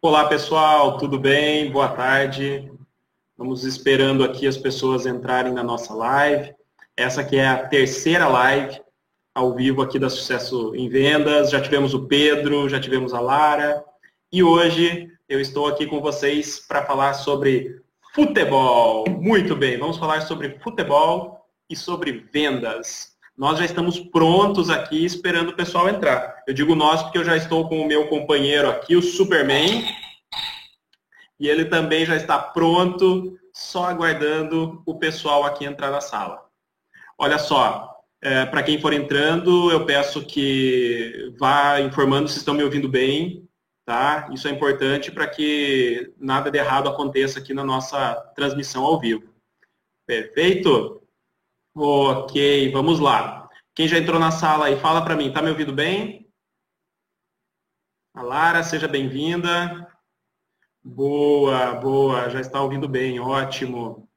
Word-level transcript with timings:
Olá 0.00 0.28
pessoal, 0.28 0.96
tudo 0.96 1.18
bem? 1.18 1.72
Boa 1.72 1.88
tarde. 1.88 2.70
Vamos 3.36 3.64
esperando 3.64 4.22
aqui 4.22 4.46
as 4.46 4.56
pessoas 4.56 5.06
entrarem 5.06 5.52
na 5.52 5.64
nossa 5.64 5.92
live. 5.92 6.54
Essa 6.96 7.22
aqui 7.22 7.36
é 7.36 7.48
a 7.48 7.66
terceira 7.66 8.28
live 8.28 8.80
ao 9.34 9.56
vivo 9.56 9.82
aqui 9.82 9.98
da 9.98 10.08
Sucesso 10.08 10.72
em 10.76 10.88
Vendas. 10.88 11.50
Já 11.50 11.60
tivemos 11.60 11.94
o 11.94 12.06
Pedro, 12.06 12.68
já 12.68 12.78
tivemos 12.78 13.12
a 13.12 13.18
Lara. 13.18 13.84
E 14.32 14.40
hoje 14.40 15.10
eu 15.28 15.40
estou 15.40 15.66
aqui 15.66 15.84
com 15.84 16.00
vocês 16.00 16.60
para 16.60 16.86
falar 16.86 17.14
sobre 17.14 17.82
futebol. 18.14 19.04
Muito 19.10 19.56
bem, 19.56 19.78
vamos 19.78 19.96
falar 19.96 20.20
sobre 20.20 20.60
futebol 20.60 21.44
e 21.68 21.74
sobre 21.74 22.24
vendas 22.32 23.17
nós 23.38 23.56
já 23.56 23.64
estamos 23.64 24.00
prontos 24.00 24.68
aqui 24.68 25.04
esperando 25.04 25.50
o 25.50 25.56
pessoal 25.56 25.88
entrar. 25.88 26.42
Eu 26.44 26.52
digo 26.52 26.74
nós 26.74 27.00
porque 27.04 27.18
eu 27.18 27.24
já 27.24 27.36
estou 27.36 27.68
com 27.68 27.80
o 27.80 27.86
meu 27.86 28.08
companheiro 28.08 28.68
aqui, 28.68 28.96
o 28.96 29.02
Superman, 29.02 29.84
e 31.38 31.48
ele 31.48 31.66
também 31.66 32.04
já 32.04 32.16
está 32.16 32.36
pronto, 32.36 33.38
só 33.54 33.84
aguardando 33.84 34.82
o 34.84 34.98
pessoal 34.98 35.44
aqui 35.44 35.64
entrar 35.64 35.88
na 35.92 36.00
sala. 36.00 36.44
Olha 37.16 37.38
só, 37.38 37.94
é, 38.20 38.44
para 38.44 38.64
quem 38.64 38.80
for 38.80 38.92
entrando, 38.92 39.70
eu 39.70 39.86
peço 39.86 40.26
que 40.26 41.32
vá 41.38 41.80
informando 41.80 42.28
se 42.28 42.38
estão 42.38 42.54
me 42.54 42.64
ouvindo 42.64 42.88
bem, 42.88 43.48
tá? 43.86 44.28
Isso 44.32 44.48
é 44.48 44.50
importante 44.50 45.12
para 45.12 45.28
que 45.28 46.12
nada 46.18 46.50
de 46.50 46.58
errado 46.58 46.88
aconteça 46.88 47.38
aqui 47.38 47.54
na 47.54 47.62
nossa 47.62 48.16
transmissão 48.34 48.84
ao 48.84 48.98
vivo. 48.98 49.32
Perfeito? 50.04 51.00
Ok, 51.80 52.72
vamos 52.72 52.98
lá. 52.98 53.48
Quem 53.72 53.86
já 53.86 53.98
entrou 53.98 54.18
na 54.18 54.32
sala 54.32 54.66
aí, 54.66 54.76
fala 54.80 55.00
para 55.00 55.14
mim, 55.14 55.32
tá 55.32 55.40
me 55.40 55.50
ouvindo 55.50 55.72
bem? 55.72 56.28
A 58.12 58.20
Lara, 58.20 58.64
seja 58.64 58.88
bem-vinda. 58.88 59.86
Boa, 60.82 61.76
boa, 61.76 62.28
já 62.30 62.40
está 62.40 62.60
ouvindo 62.60 62.88
bem, 62.88 63.20
ótimo. 63.20 64.08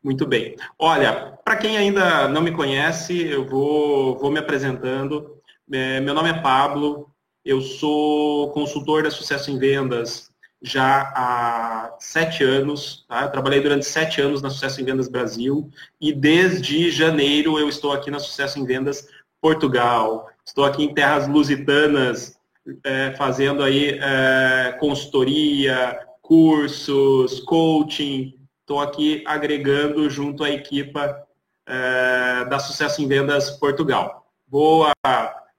Muito 0.00 0.24
bem. 0.24 0.54
Olha, 0.78 1.36
para 1.44 1.56
quem 1.56 1.76
ainda 1.76 2.28
não 2.28 2.40
me 2.40 2.54
conhece, 2.54 3.26
eu 3.26 3.44
vou, 3.44 4.16
vou 4.16 4.30
me 4.30 4.38
apresentando. 4.38 5.42
É, 5.72 5.98
meu 5.98 6.14
nome 6.14 6.30
é 6.30 6.40
Pablo, 6.40 7.12
eu 7.44 7.60
sou 7.60 8.52
consultor 8.52 9.02
da 9.02 9.10
Sucesso 9.10 9.50
em 9.50 9.58
Vendas 9.58 10.32
já 10.62 11.12
há 11.14 11.96
sete 11.98 12.42
anos. 12.42 13.04
Tá? 13.08 13.22
Eu 13.22 13.30
trabalhei 13.30 13.60
durante 13.60 13.86
sete 13.86 14.20
anos 14.20 14.42
na 14.42 14.50
Sucesso 14.50 14.80
em 14.80 14.84
Vendas 14.84 15.08
Brasil 15.08 15.70
e 16.00 16.12
desde 16.12 16.90
janeiro 16.90 17.58
eu 17.58 17.68
estou 17.68 17.92
aqui 17.92 18.10
na 18.10 18.18
Sucesso 18.18 18.58
em 18.58 18.64
Vendas 18.64 19.08
Portugal. 19.40 20.28
Estou 20.44 20.64
aqui 20.64 20.84
em 20.84 20.94
terras 20.94 21.28
lusitanas 21.28 22.38
é, 22.84 23.12
fazendo 23.16 23.62
aí 23.62 23.98
é, 24.00 24.76
consultoria, 24.80 25.98
cursos, 26.22 27.40
coaching. 27.40 28.34
Estou 28.60 28.80
aqui 28.80 29.22
agregando 29.26 30.08
junto 30.10 30.42
à 30.42 30.50
equipa 30.50 31.24
é, 31.66 32.44
da 32.46 32.58
Sucesso 32.58 33.02
em 33.02 33.06
Vendas 33.06 33.50
Portugal. 33.50 34.26
Boa, 34.48 34.92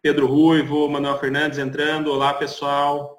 Pedro 0.01 0.27
Ruivo, 0.27 0.87
Manuel 0.89 1.19
Fernandes 1.19 1.59
entrando. 1.59 2.11
Olá, 2.11 2.33
pessoal. 2.33 3.16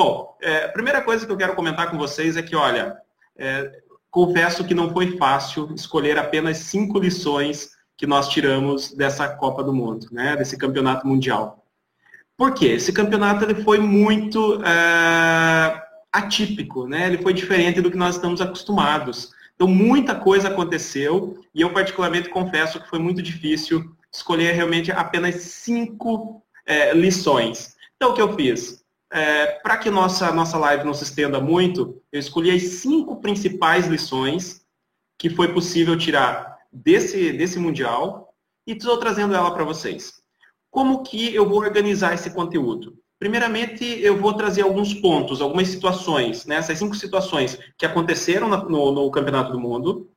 Bom, 0.00 0.36
é, 0.40 0.66
a 0.66 0.68
primeira 0.68 1.02
coisa 1.02 1.26
que 1.26 1.32
eu 1.32 1.36
quero 1.36 1.56
comentar 1.56 1.90
com 1.90 1.98
vocês 1.98 2.36
é 2.36 2.42
que, 2.42 2.54
olha, 2.54 2.96
é, 3.36 3.68
confesso 4.08 4.64
que 4.64 4.72
não 4.72 4.92
foi 4.92 5.16
fácil 5.16 5.74
escolher 5.74 6.16
apenas 6.16 6.58
cinco 6.58 7.00
lições 7.00 7.70
que 7.96 8.06
nós 8.06 8.28
tiramos 8.28 8.92
dessa 8.92 9.28
Copa 9.28 9.60
do 9.60 9.74
Mundo, 9.74 10.06
né, 10.12 10.36
desse 10.36 10.56
campeonato 10.56 11.04
mundial. 11.04 11.66
Por 12.36 12.54
quê? 12.54 12.66
Esse 12.66 12.92
campeonato 12.92 13.44
ele 13.44 13.56
foi 13.64 13.80
muito 13.80 14.62
é, 14.64 15.82
atípico, 16.12 16.86
né? 16.86 17.08
ele 17.08 17.18
foi 17.20 17.32
diferente 17.32 17.80
do 17.80 17.90
que 17.90 17.96
nós 17.96 18.14
estamos 18.14 18.40
acostumados. 18.40 19.32
Então, 19.56 19.66
muita 19.66 20.14
coisa 20.14 20.46
aconteceu 20.46 21.42
e 21.52 21.60
eu, 21.60 21.72
particularmente, 21.72 22.28
confesso 22.28 22.78
que 22.78 22.88
foi 22.88 23.00
muito 23.00 23.20
difícil 23.20 23.92
escolher 24.12 24.52
realmente 24.52 24.92
apenas 24.92 25.34
cinco 25.42 26.40
é, 26.64 26.94
lições. 26.94 27.74
Então, 27.96 28.12
o 28.12 28.14
que 28.14 28.22
eu 28.22 28.36
fiz? 28.36 28.86
É, 29.10 29.46
para 29.46 29.76
que 29.78 29.90
nossa, 29.90 30.32
nossa 30.32 30.58
live 30.58 30.84
não 30.84 30.94
se 30.94 31.04
estenda 31.04 31.40
muito, 31.40 32.00
eu 32.12 32.20
escolhi 32.20 32.50
as 32.50 32.62
cinco 32.62 33.20
principais 33.20 33.86
lições 33.86 34.64
que 35.16 35.30
foi 35.30 35.52
possível 35.52 35.96
tirar 35.96 36.58
desse, 36.72 37.32
desse 37.32 37.58
Mundial 37.58 38.34
e 38.66 38.72
estou 38.72 38.98
trazendo 38.98 39.34
ela 39.34 39.50
para 39.50 39.64
vocês. 39.64 40.22
Como 40.70 41.02
que 41.02 41.34
eu 41.34 41.48
vou 41.48 41.58
organizar 41.58 42.14
esse 42.14 42.30
conteúdo? 42.30 42.98
Primeiramente, 43.18 43.84
eu 43.84 44.16
vou 44.16 44.34
trazer 44.34 44.62
alguns 44.62 44.94
pontos, 44.94 45.40
algumas 45.40 45.68
situações, 45.68 46.46
né? 46.46 46.56
essas 46.56 46.78
cinco 46.78 46.94
situações 46.94 47.58
que 47.76 47.84
aconteceram 47.84 48.48
no, 48.48 48.92
no 48.92 49.10
Campeonato 49.10 49.50
do 49.50 49.58
Mundo, 49.58 50.08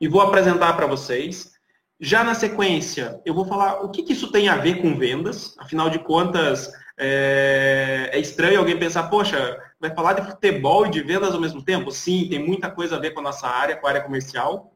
e 0.00 0.06
vou 0.06 0.20
apresentar 0.20 0.74
para 0.74 0.86
vocês. 0.86 1.52
Já 1.98 2.22
na 2.22 2.34
sequência, 2.34 3.20
eu 3.24 3.34
vou 3.34 3.46
falar 3.46 3.82
o 3.82 3.90
que, 3.90 4.02
que 4.02 4.12
isso 4.12 4.30
tem 4.30 4.48
a 4.48 4.56
ver 4.56 4.82
com 4.82 4.96
vendas, 4.96 5.56
afinal 5.58 5.88
de 5.88 5.98
contas, 5.98 6.70
é, 6.98 8.10
é, 8.12 8.18
estranho 8.18 8.58
alguém 8.58 8.78
pensar, 8.78 9.04
poxa, 9.04 9.58
vai 9.78 9.94
falar 9.94 10.14
de 10.14 10.26
futebol 10.26 10.86
e 10.86 10.90
de 10.90 11.02
vendas 11.02 11.34
ao 11.34 11.40
mesmo 11.40 11.62
tempo? 11.62 11.90
Sim, 11.90 12.28
tem 12.28 12.38
muita 12.38 12.70
coisa 12.70 12.96
a 12.96 12.98
ver 12.98 13.10
com 13.10 13.20
a 13.20 13.24
nossa 13.24 13.46
área, 13.46 13.76
com 13.76 13.86
a 13.86 13.90
área 13.90 14.02
comercial. 14.02 14.72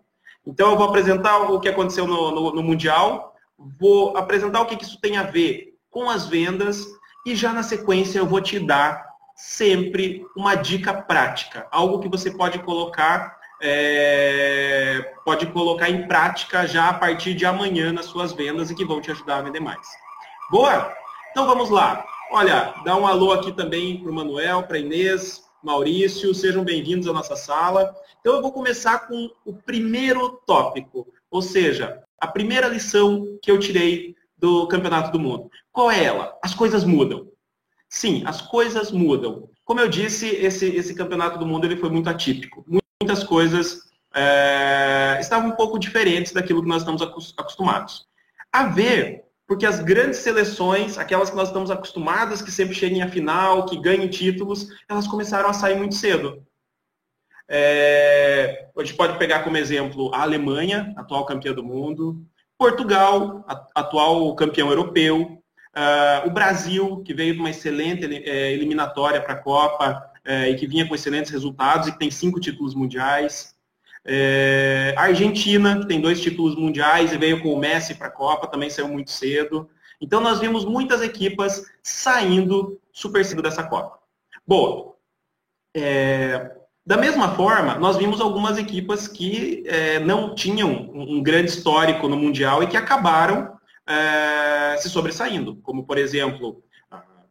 Então 0.47 0.71
eu 0.71 0.77
vou 0.77 0.89
apresentar 0.89 1.39
o 1.51 1.61
que 1.61 1.69
aconteceu 1.69 2.07
no, 2.07 2.31
no, 2.31 2.55
no 2.55 2.63
Mundial, 2.63 3.35
vou 3.79 4.17
apresentar 4.17 4.61
o 4.61 4.67
que, 4.67 4.77
que 4.77 4.85
isso 4.85 5.01
tem 5.01 5.17
a 5.17 5.23
ver 5.23 5.75
com 5.91 6.09
as 6.09 6.27
vendas 6.27 6.87
e 7.27 7.35
já 7.35 7.53
na 7.53 7.63
sequência 7.63 8.19
eu 8.19 8.27
vou 8.27 8.41
te 8.41 8.59
dar 8.59 9.05
sempre 9.37 10.25
uma 10.37 10.55
dica 10.55 10.93
prática, 10.93 11.67
algo 11.71 12.01
que 12.01 12.09
você 12.09 12.31
pode 12.31 12.59
colocar 12.61 13.39
é, 13.63 15.15
pode 15.25 15.47
colocar 15.47 15.91
em 15.91 16.09
prática 16.09 16.67
já 16.67 16.89
a 16.89 16.95
partir 16.95 17.35
de 17.35 17.45
amanhã 17.45 17.93
nas 17.93 18.07
suas 18.07 18.33
vendas 18.33 18.71
e 18.71 18.75
que 18.75 18.85
vão 18.85 19.01
te 19.01 19.11
ajudar 19.11 19.39
a 19.39 19.43
vender 19.43 19.61
mais. 19.61 19.87
Boa? 20.51 20.95
Então 21.31 21.47
vamos 21.47 21.71
lá. 21.71 22.05
Olha, 22.33 22.75
dá 22.85 22.97
um 22.97 23.07
alô 23.07 23.33
aqui 23.33 23.53
também 23.53 24.01
para 24.01 24.11
o 24.11 24.15
Manuel, 24.15 24.65
para 24.65 24.79
Inês, 24.79 25.45
Maurício, 25.63 26.35
sejam 26.35 26.65
bem-vindos 26.65 27.07
à 27.07 27.13
nossa 27.13 27.37
sala. 27.37 27.95
Então 28.19 28.35
eu 28.35 28.43
vou 28.43 28.53
começar 28.53 29.07
com 29.07 29.31
o 29.45 29.55
primeiro 29.55 30.41
tópico, 30.45 31.07
ou 31.31 31.41
seja, 31.41 32.03
a 32.19 32.27
primeira 32.27 32.67
lição 32.67 33.39
que 33.41 33.51
eu 33.51 33.61
tirei 33.61 34.17
do 34.37 34.67
Campeonato 34.67 35.13
do 35.13 35.21
Mundo. 35.21 35.49
Qual 35.71 35.89
é 35.89 36.03
ela? 36.03 36.37
As 36.43 36.53
coisas 36.53 36.83
mudam. 36.83 37.29
Sim, 37.89 38.25
as 38.27 38.41
coisas 38.41 38.91
mudam. 38.91 39.49
Como 39.65 39.79
eu 39.79 39.89
disse, 39.89 40.27
esse, 40.27 40.67
esse 40.67 40.95
Campeonato 40.97 41.39
do 41.39 41.47
Mundo 41.47 41.65
ele 41.65 41.77
foi 41.77 41.91
muito 41.91 42.11
atípico. 42.11 42.65
Muitas 43.01 43.23
coisas 43.23 43.83
é, 44.13 45.19
estavam 45.21 45.51
um 45.51 45.57
pouco 45.57 45.79
diferentes 45.79 46.33
daquilo 46.33 46.63
que 46.63 46.69
nós 46.69 46.83
estamos 46.83 47.01
acostumados. 47.37 48.05
A 48.53 48.65
ver 48.65 49.30
porque 49.51 49.67
as 49.67 49.81
grandes 49.81 50.21
seleções, 50.21 50.97
aquelas 50.97 51.29
que 51.29 51.35
nós 51.35 51.49
estamos 51.49 51.73
acostumadas, 51.73 52.41
que 52.41 52.53
sempre 52.53 52.73
cheguem 52.73 53.03
à 53.03 53.09
final, 53.09 53.67
que 53.67 53.77
ganhem 53.77 54.07
títulos, 54.07 54.69
elas 54.89 55.09
começaram 55.09 55.51
a 55.51 55.53
sair 55.53 55.75
muito 55.75 55.97
cedo. 55.97 56.47
É, 57.49 58.69
a 58.79 58.85
gente 58.85 58.95
pode 58.95 59.19
pegar 59.19 59.43
como 59.43 59.57
exemplo 59.57 60.15
a 60.15 60.23
Alemanha, 60.23 60.95
atual 60.97 61.27
campeã 61.27 61.53
do 61.53 61.65
mundo, 61.65 62.25
Portugal, 62.57 63.45
atual 63.75 64.37
campeão 64.37 64.71
europeu, 64.71 65.43
uh, 65.77 66.29
o 66.29 66.31
Brasil, 66.31 67.03
que 67.03 67.13
veio 67.13 67.35
de 67.35 67.41
uma 67.41 67.51
excelente 67.51 68.05
é, 68.05 68.53
eliminatória 68.53 69.21
para 69.21 69.33
a 69.33 69.43
Copa 69.43 70.01
é, 70.25 70.49
e 70.51 70.55
que 70.55 70.69
vinha 70.69 70.87
com 70.87 70.95
excelentes 70.95 71.33
resultados 71.33 71.89
e 71.89 71.93
que 71.93 71.99
tem 71.99 72.11
cinco 72.13 72.39
títulos 72.39 72.73
mundiais. 72.73 73.53
É, 74.05 74.95
a 74.97 75.03
Argentina, 75.03 75.79
que 75.79 75.87
tem 75.87 76.01
dois 76.01 76.21
títulos 76.21 76.57
mundiais 76.57 77.13
e 77.13 77.19
veio 77.19 77.43
com 77.43 77.53
o 77.53 77.59
Messi 77.59 77.95
para 77.95 78.09
a 78.09 78.13
Copa, 78.13 78.47
também 78.47 78.71
saiu 78.71 78.89
muito 78.89 79.11
cedo. 79.11 79.69
Então 80.01 80.21
nós 80.21 80.41
vimos 80.41 80.65
muitas 80.65 81.03
equipas 81.03 81.65
saindo 81.83 82.81
super 82.93 83.25
cedo 83.25 83.43
dessa 83.43 83.63
Copa. 83.63 83.99
Boa. 84.47 84.95
É, 85.77 86.57
da 86.85 86.97
mesma 86.97 87.35
forma, 87.37 87.77
nós 87.77 87.97
vimos 87.97 88.21
algumas 88.21 88.59
equipas 88.59 89.07
que 89.07 89.63
é, 89.67 90.01
não 90.01 90.35
tinham 90.35 90.71
um 90.93 91.23
grande 91.23 91.51
histórico 91.51 92.09
no 92.09 92.17
Mundial 92.17 92.63
e 92.63 92.67
que 92.67 92.77
acabaram 92.77 93.57
é, 93.87 94.77
se 94.79 94.89
sobressaindo, 94.89 95.57
como 95.57 95.85
por 95.85 95.99
exemplo, 95.99 96.65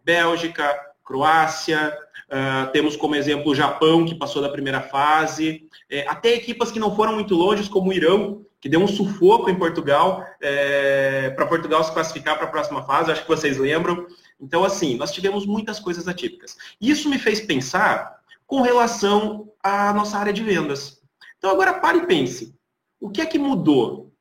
Bélgica, 0.03 0.79
Croácia, 1.03 1.97
Uh, 2.29 2.71
temos 2.71 2.95
como 2.95 3.15
exemplo 3.15 3.51
o 3.51 3.55
Japão, 3.55 4.05
que 4.05 4.13
passou 4.13 4.41
da 4.41 4.49
primeira 4.49 4.81
fase. 4.81 5.67
É, 5.89 6.07
até 6.07 6.33
equipas 6.33 6.71
que 6.71 6.79
não 6.79 6.95
foram 6.95 7.13
muito 7.13 7.33
longe, 7.33 7.67
como 7.67 7.89
o 7.89 7.93
Irão, 7.93 8.45
que 8.61 8.69
deu 8.69 8.79
um 8.79 8.87
sufoco 8.87 9.49
em 9.49 9.57
Portugal, 9.57 10.25
é, 10.39 11.31
para 11.31 11.47
Portugal 11.47 11.83
se 11.83 11.91
classificar 11.91 12.37
para 12.37 12.45
a 12.45 12.51
próxima 12.51 12.83
fase, 12.83 13.11
acho 13.11 13.23
que 13.23 13.27
vocês 13.27 13.57
lembram. 13.57 14.05
Então, 14.39 14.63
assim, 14.63 14.95
nós 14.95 15.11
tivemos 15.11 15.45
muitas 15.45 15.79
coisas 15.79 16.07
atípicas. 16.07 16.55
Isso 16.79 17.09
me 17.09 17.17
fez 17.17 17.41
pensar 17.41 18.19
com 18.45 18.61
relação 18.61 19.51
à 19.63 19.91
nossa 19.93 20.17
área 20.17 20.33
de 20.33 20.43
vendas. 20.43 21.01
Então, 21.37 21.49
agora 21.51 21.79
pare 21.79 21.99
e 21.99 22.05
pense. 22.05 22.55
O 22.99 23.09
que 23.09 23.21
é 23.21 23.25
que 23.25 23.39
mudou 23.39 24.13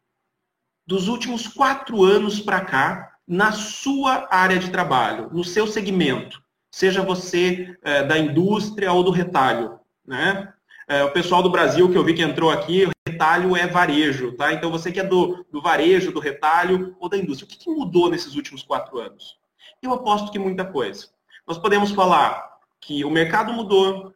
dos 0.87 1.09
últimos 1.09 1.47
quatro 1.47 2.03
anos 2.05 2.41
para 2.41 2.61
cá 2.61 3.17
na 3.27 3.53
sua 3.53 4.27
área 4.31 4.59
de 4.59 4.71
trabalho, 4.71 5.29
no 5.33 5.45
seu 5.45 5.67
segmento? 5.67 6.43
Seja 6.71 7.03
você 7.03 7.77
é, 7.83 8.05
da 8.05 8.19
indústria 8.19 8.93
ou 8.93 9.03
do 9.03 9.11
retalho. 9.11 9.79
Né? 10.07 10.53
É, 10.87 11.05
o 11.05 11.13
pessoal 11.13 11.43
do 11.43 11.51
Brasil 11.51 11.91
que 11.91 11.97
eu 11.97 12.05
vi 12.05 12.15
que 12.15 12.23
entrou 12.23 12.51
aqui, 12.51 12.89
retalho 13.07 13.57
é 13.57 13.67
varejo, 13.67 14.33
tá? 14.37 14.53
Então 14.53 14.71
você 14.71 14.93
que 14.93 15.01
é 15.01 15.05
do, 15.05 15.45
do 15.51 15.61
varejo, 15.61 16.13
do 16.13 16.21
retalho 16.21 16.95
ou 17.01 17.09
da 17.09 17.17
indústria, 17.17 17.47
o 17.47 17.49
que, 17.51 17.59
que 17.59 17.71
mudou 17.71 18.09
nesses 18.09 18.37
últimos 18.37 18.63
quatro 18.63 18.99
anos? 18.99 19.39
Eu 19.83 19.93
aposto 19.93 20.31
que 20.31 20.39
muita 20.39 20.65
coisa. 20.65 21.09
Nós 21.47 21.59
podemos 21.59 21.91
falar 21.91 22.59
que 22.81 23.05
o 23.05 23.11
mercado 23.11 23.53
mudou, 23.53 24.13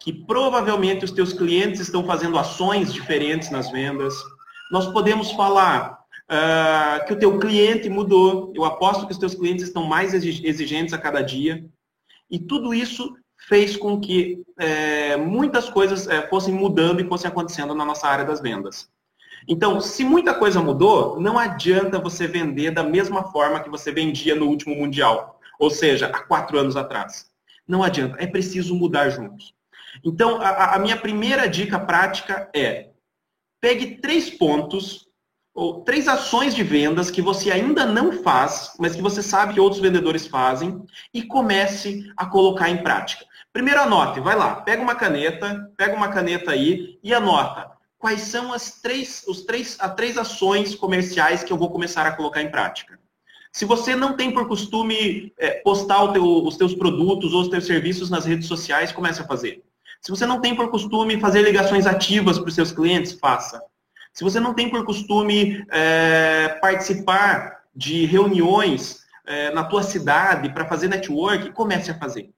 que 0.00 0.12
provavelmente 0.12 1.04
os 1.04 1.10
teus 1.10 1.32
clientes 1.32 1.80
estão 1.80 2.04
fazendo 2.06 2.38
ações 2.38 2.92
diferentes 2.92 3.50
nas 3.50 3.70
vendas. 3.70 4.14
Nós 4.70 4.86
podemos 4.86 5.32
falar 5.32 5.98
uh, 6.30 7.06
que 7.06 7.12
o 7.12 7.18
teu 7.18 7.38
cliente 7.38 7.88
mudou. 7.88 8.52
Eu 8.54 8.64
aposto 8.64 9.06
que 9.06 9.12
os 9.12 9.18
teus 9.18 9.34
clientes 9.34 9.64
estão 9.64 9.84
mais 9.84 10.14
exigentes 10.14 10.94
a 10.94 10.98
cada 10.98 11.20
dia. 11.20 11.64
E 12.30 12.38
tudo 12.38 12.74
isso 12.74 13.16
fez 13.48 13.76
com 13.76 14.00
que 14.00 14.42
é, 14.58 15.16
muitas 15.16 15.68
coisas 15.68 16.06
é, 16.06 16.26
fossem 16.28 16.52
mudando 16.52 17.00
e 17.00 17.08
fossem 17.08 17.28
acontecendo 17.28 17.74
na 17.74 17.84
nossa 17.84 18.06
área 18.08 18.24
das 18.24 18.40
vendas. 18.40 18.88
Então, 19.46 19.80
se 19.80 20.04
muita 20.04 20.34
coisa 20.34 20.60
mudou, 20.60 21.20
não 21.20 21.38
adianta 21.38 21.98
você 21.98 22.26
vender 22.26 22.70
da 22.72 22.82
mesma 22.82 23.24
forma 23.30 23.60
que 23.60 23.70
você 23.70 23.92
vendia 23.92 24.34
no 24.34 24.46
último 24.46 24.74
Mundial, 24.74 25.40
ou 25.58 25.70
seja, 25.70 26.06
há 26.06 26.22
quatro 26.24 26.58
anos 26.58 26.76
atrás. 26.76 27.30
Não 27.66 27.82
adianta, 27.82 28.16
é 28.18 28.26
preciso 28.26 28.74
mudar 28.74 29.10
juntos. 29.10 29.54
Então, 30.04 30.40
a, 30.40 30.74
a 30.74 30.78
minha 30.78 30.96
primeira 30.96 31.48
dica 31.48 31.78
prática 31.78 32.50
é 32.54 32.90
pegue 33.60 33.96
três 33.96 34.30
pontos 34.30 35.07
ou 35.58 35.80
três 35.82 36.06
ações 36.06 36.54
de 36.54 36.62
vendas 36.62 37.10
que 37.10 37.20
você 37.20 37.50
ainda 37.50 37.84
não 37.84 38.12
faz, 38.22 38.74
mas 38.78 38.94
que 38.94 39.02
você 39.02 39.20
sabe 39.20 39.54
que 39.54 39.60
outros 39.60 39.82
vendedores 39.82 40.24
fazem 40.24 40.80
e 41.12 41.20
comece 41.20 42.08
a 42.16 42.24
colocar 42.26 42.70
em 42.70 42.76
prática. 42.76 43.26
Primeiro 43.52 43.80
anote, 43.80 44.20
vai 44.20 44.36
lá, 44.36 44.54
pega 44.60 44.80
uma 44.80 44.94
caneta, 44.94 45.68
pega 45.76 45.96
uma 45.96 46.08
caneta 46.08 46.52
aí 46.52 46.96
e 47.02 47.12
anota 47.12 47.72
quais 47.98 48.20
são 48.20 48.52
as 48.52 48.80
três, 48.80 49.24
os 49.26 49.42
três, 49.42 49.76
as 49.80 49.94
três 49.96 50.16
ações 50.16 50.76
comerciais 50.76 51.42
que 51.42 51.52
eu 51.52 51.58
vou 51.58 51.70
começar 51.70 52.06
a 52.06 52.12
colocar 52.12 52.40
em 52.40 52.52
prática. 52.52 52.96
Se 53.52 53.64
você 53.64 53.96
não 53.96 54.16
tem 54.16 54.30
por 54.30 54.46
costume 54.46 55.32
é, 55.36 55.54
postar 55.62 56.12
teu, 56.12 56.24
os 56.24 56.56
teus 56.56 56.72
produtos 56.72 57.32
ou 57.32 57.40
os 57.40 57.48
teus 57.48 57.66
serviços 57.66 58.08
nas 58.08 58.24
redes 58.24 58.46
sociais, 58.46 58.92
comece 58.92 59.22
a 59.22 59.26
fazer. 59.26 59.64
Se 60.00 60.12
você 60.12 60.24
não 60.24 60.40
tem 60.40 60.54
por 60.54 60.70
costume 60.70 61.18
fazer 61.18 61.42
ligações 61.42 61.84
ativas 61.84 62.38
para 62.38 62.48
os 62.48 62.54
seus 62.54 62.70
clientes, 62.70 63.14
faça. 63.14 63.60
Se 64.18 64.24
você 64.24 64.40
não 64.40 64.52
tem 64.52 64.68
por 64.68 64.84
costume 64.84 65.64
é, 65.70 66.58
participar 66.60 67.62
de 67.72 68.04
reuniões 68.04 69.04
é, 69.24 69.52
na 69.52 69.62
tua 69.62 69.84
cidade 69.84 70.52
para 70.52 70.66
fazer 70.66 70.88
network, 70.88 71.52
comece 71.52 71.92
a 71.92 71.98
fazer. 72.00 72.28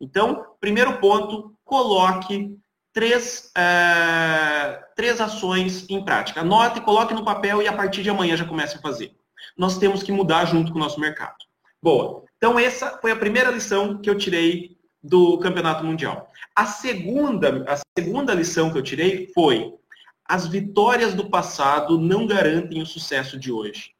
Então, 0.00 0.44
primeiro 0.60 0.98
ponto, 0.98 1.54
coloque 1.64 2.58
três, 2.92 3.52
é, 3.56 4.82
três 4.96 5.20
ações 5.20 5.88
em 5.88 6.04
prática. 6.04 6.40
Anote, 6.40 6.80
coloque 6.80 7.14
no 7.14 7.24
papel 7.24 7.62
e 7.62 7.68
a 7.68 7.72
partir 7.72 8.02
de 8.02 8.10
amanhã 8.10 8.36
já 8.36 8.44
comece 8.44 8.76
a 8.76 8.80
fazer. 8.80 9.12
Nós 9.56 9.78
temos 9.78 10.02
que 10.02 10.10
mudar 10.10 10.44
junto 10.44 10.72
com 10.72 10.78
o 10.78 10.82
nosso 10.82 10.98
mercado. 10.98 11.36
Boa. 11.80 12.24
Então, 12.36 12.58
essa 12.58 12.98
foi 13.00 13.12
a 13.12 13.16
primeira 13.16 13.52
lição 13.52 13.98
que 13.98 14.10
eu 14.10 14.18
tirei 14.18 14.76
do 15.00 15.38
Campeonato 15.38 15.84
Mundial. 15.84 16.32
A 16.56 16.66
segunda, 16.66 17.64
a 17.68 17.78
segunda 17.96 18.34
lição 18.34 18.72
que 18.72 18.78
eu 18.78 18.82
tirei 18.82 19.30
foi 19.32 19.78
as 20.28 20.46
vitórias 20.46 21.14
do 21.14 21.30
passado 21.30 21.98
não 21.98 22.26
garantem 22.26 22.82
o 22.82 22.86
sucesso 22.86 23.38
de 23.38 23.50
hoje. 23.50 23.92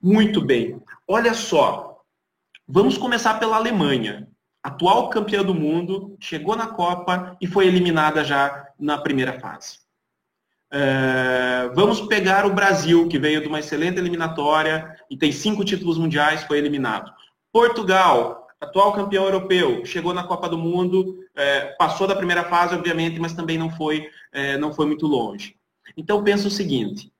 Muito 0.00 0.40
bem. 0.40 0.82
Olha 1.06 1.34
só. 1.34 2.00
Vamos 2.66 2.96
começar 2.96 3.38
pela 3.38 3.56
Alemanha. 3.56 4.26
Atual 4.62 5.10
campeã 5.10 5.44
do 5.44 5.54
mundo, 5.54 6.16
chegou 6.18 6.56
na 6.56 6.68
Copa 6.68 7.36
e 7.38 7.46
foi 7.46 7.66
eliminada 7.66 8.24
já 8.24 8.68
na 8.80 8.96
primeira 8.96 9.38
fase. 9.38 9.80
É, 10.72 11.70
vamos 11.74 12.00
pegar 12.00 12.46
o 12.46 12.54
Brasil, 12.54 13.06
que 13.06 13.18
veio 13.18 13.42
de 13.42 13.46
uma 13.46 13.60
excelente 13.60 13.98
eliminatória 13.98 14.96
e 15.10 15.16
tem 15.16 15.30
cinco 15.30 15.62
títulos 15.64 15.98
mundiais, 15.98 16.42
foi 16.44 16.56
eliminado. 16.56 17.12
Portugal, 17.52 18.43
atual 18.64 18.92
campeão 18.92 19.24
europeu, 19.24 19.84
chegou 19.84 20.12
na 20.12 20.24
Copa 20.24 20.48
do 20.48 20.58
Mundo, 20.58 21.24
é, 21.34 21.74
passou 21.78 22.06
da 22.06 22.16
primeira 22.16 22.44
fase, 22.44 22.74
obviamente, 22.74 23.20
mas 23.20 23.32
também 23.32 23.56
não 23.56 23.70
foi, 23.70 24.08
é, 24.32 24.58
não 24.58 24.72
foi 24.72 24.86
muito 24.86 25.06
longe. 25.06 25.56
Então 25.96 26.24
pensa 26.24 26.48
o 26.48 26.50
seguinte, 26.50 27.12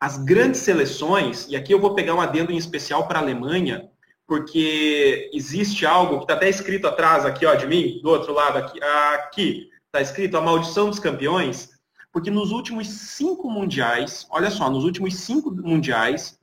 as 0.00 0.18
grandes 0.18 0.60
seleções, 0.60 1.46
e 1.48 1.56
aqui 1.56 1.72
eu 1.72 1.80
vou 1.80 1.94
pegar 1.94 2.14
um 2.14 2.20
adendo 2.20 2.52
em 2.52 2.56
especial 2.56 3.06
para 3.06 3.18
a 3.18 3.22
Alemanha, 3.22 3.88
porque 4.26 5.30
existe 5.32 5.86
algo 5.86 6.18
que 6.18 6.24
está 6.24 6.34
até 6.34 6.48
escrito 6.48 6.86
atrás 6.86 7.24
aqui 7.24 7.46
ó, 7.46 7.54
de 7.54 7.66
mim, 7.66 8.00
do 8.02 8.10
outro 8.10 8.32
lado 8.32 8.58
aqui, 8.58 9.70
está 9.86 10.00
escrito 10.00 10.36
a 10.36 10.40
maldição 10.40 10.90
dos 10.90 10.98
campeões, 10.98 11.70
porque 12.12 12.30
nos 12.30 12.50
últimos 12.50 12.88
cinco 12.88 13.48
mundiais, 13.48 14.26
olha 14.30 14.50
só, 14.50 14.68
nos 14.68 14.84
últimos 14.84 15.14
cinco 15.16 15.50
mundiais, 15.50 16.38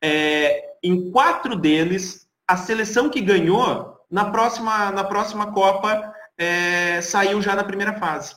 é, 0.00 0.74
em 0.82 1.10
quatro 1.10 1.56
deles 1.56 2.28
a 2.46 2.56
seleção 2.56 3.08
que 3.08 3.20
ganhou, 3.20 3.93
na 4.10 4.30
próxima, 4.30 4.90
na 4.90 5.04
próxima 5.04 5.52
Copa, 5.52 6.14
é, 6.36 7.00
saiu 7.00 7.40
já 7.40 7.54
na 7.54 7.64
primeira 7.64 7.94
fase. 7.94 8.36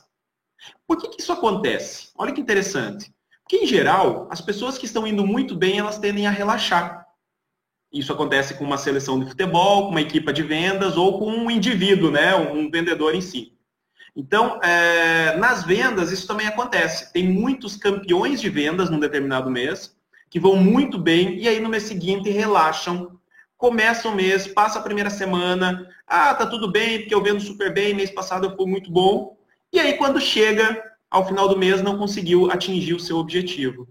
Por 0.86 0.96
que, 0.96 1.08
que 1.08 1.20
isso 1.20 1.32
acontece? 1.32 2.10
Olha 2.16 2.32
que 2.32 2.40
interessante. 2.40 3.12
Porque, 3.42 3.64
em 3.64 3.66
geral, 3.66 4.28
as 4.30 4.40
pessoas 4.40 4.76
que 4.76 4.86
estão 4.86 5.06
indo 5.06 5.26
muito 5.26 5.54
bem, 5.56 5.78
elas 5.78 5.98
tendem 5.98 6.26
a 6.26 6.30
relaxar. 6.30 7.06
Isso 7.92 8.12
acontece 8.12 8.54
com 8.54 8.64
uma 8.64 8.76
seleção 8.76 9.18
de 9.18 9.26
futebol, 9.26 9.84
com 9.84 9.90
uma 9.90 10.00
equipa 10.02 10.32
de 10.32 10.42
vendas 10.42 10.96
ou 10.96 11.18
com 11.18 11.30
um 11.30 11.50
indivíduo, 11.50 12.10
né, 12.10 12.34
um 12.36 12.70
vendedor 12.70 13.14
em 13.14 13.20
si. 13.20 13.54
Então, 14.14 14.60
é, 14.62 15.36
nas 15.36 15.64
vendas, 15.64 16.12
isso 16.12 16.26
também 16.26 16.46
acontece. 16.46 17.12
Tem 17.12 17.26
muitos 17.26 17.76
campeões 17.76 18.40
de 18.40 18.50
vendas 18.50 18.90
num 18.90 18.98
determinado 19.00 19.50
mês 19.50 19.96
que 20.28 20.38
vão 20.38 20.56
muito 20.56 20.98
bem 20.98 21.38
e 21.38 21.48
aí 21.48 21.60
no 21.60 21.68
mês 21.68 21.84
seguinte 21.84 22.28
relaxam 22.28 23.17
começa 23.58 24.08
o 24.08 24.14
mês, 24.14 24.46
passa 24.46 24.78
a 24.78 24.82
primeira 24.82 25.10
semana, 25.10 25.90
ah, 26.06 26.32
tá 26.32 26.46
tudo 26.46 26.70
bem, 26.70 27.00
porque 27.00 27.14
eu 27.14 27.22
vendo 27.22 27.40
super 27.40 27.74
bem, 27.74 27.92
mês 27.92 28.10
passado 28.10 28.46
eu 28.46 28.56
fui 28.56 28.66
muito 28.66 28.90
bom. 28.90 29.36
E 29.72 29.80
aí, 29.80 29.98
quando 29.98 30.20
chega 30.20 30.82
ao 31.10 31.26
final 31.26 31.48
do 31.48 31.58
mês, 31.58 31.82
não 31.82 31.98
conseguiu 31.98 32.50
atingir 32.50 32.94
o 32.94 33.00
seu 33.00 33.18
objetivo. 33.18 33.88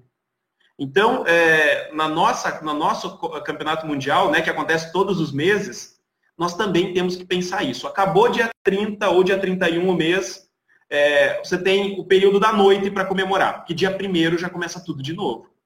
Então, 0.79 1.25
é, 1.27 1.93
na 1.93 2.07
nossa, 2.07 2.61
no 2.61 2.73
nosso 2.73 3.17
campeonato 3.41 3.85
mundial, 3.85 4.31
né, 4.31 4.41
que 4.41 4.49
acontece 4.49 4.93
todos 4.93 5.19
os 5.19 5.33
meses, 5.33 5.97
nós 6.37 6.55
também 6.55 6.93
temos 6.93 7.15
que 7.15 7.25
pensar 7.25 7.63
isso. 7.63 7.87
Acabou 7.87 8.29
dia 8.29 8.49
30 8.63 9.09
ou 9.09 9.23
dia 9.23 9.37
31 9.37 9.89
o 9.89 9.93
mês, 9.93 10.47
é, 10.89 11.39
você 11.43 11.57
tem 11.57 11.99
o 11.99 12.05
período 12.05 12.39
da 12.39 12.53
noite 12.53 12.89
para 12.89 13.05
comemorar, 13.05 13.57
porque 13.57 13.73
dia 13.73 13.95
1 13.95 14.37
já 14.37 14.49
começa 14.49 14.83
tudo 14.83 15.03
de 15.03 15.13
novo 15.13 15.56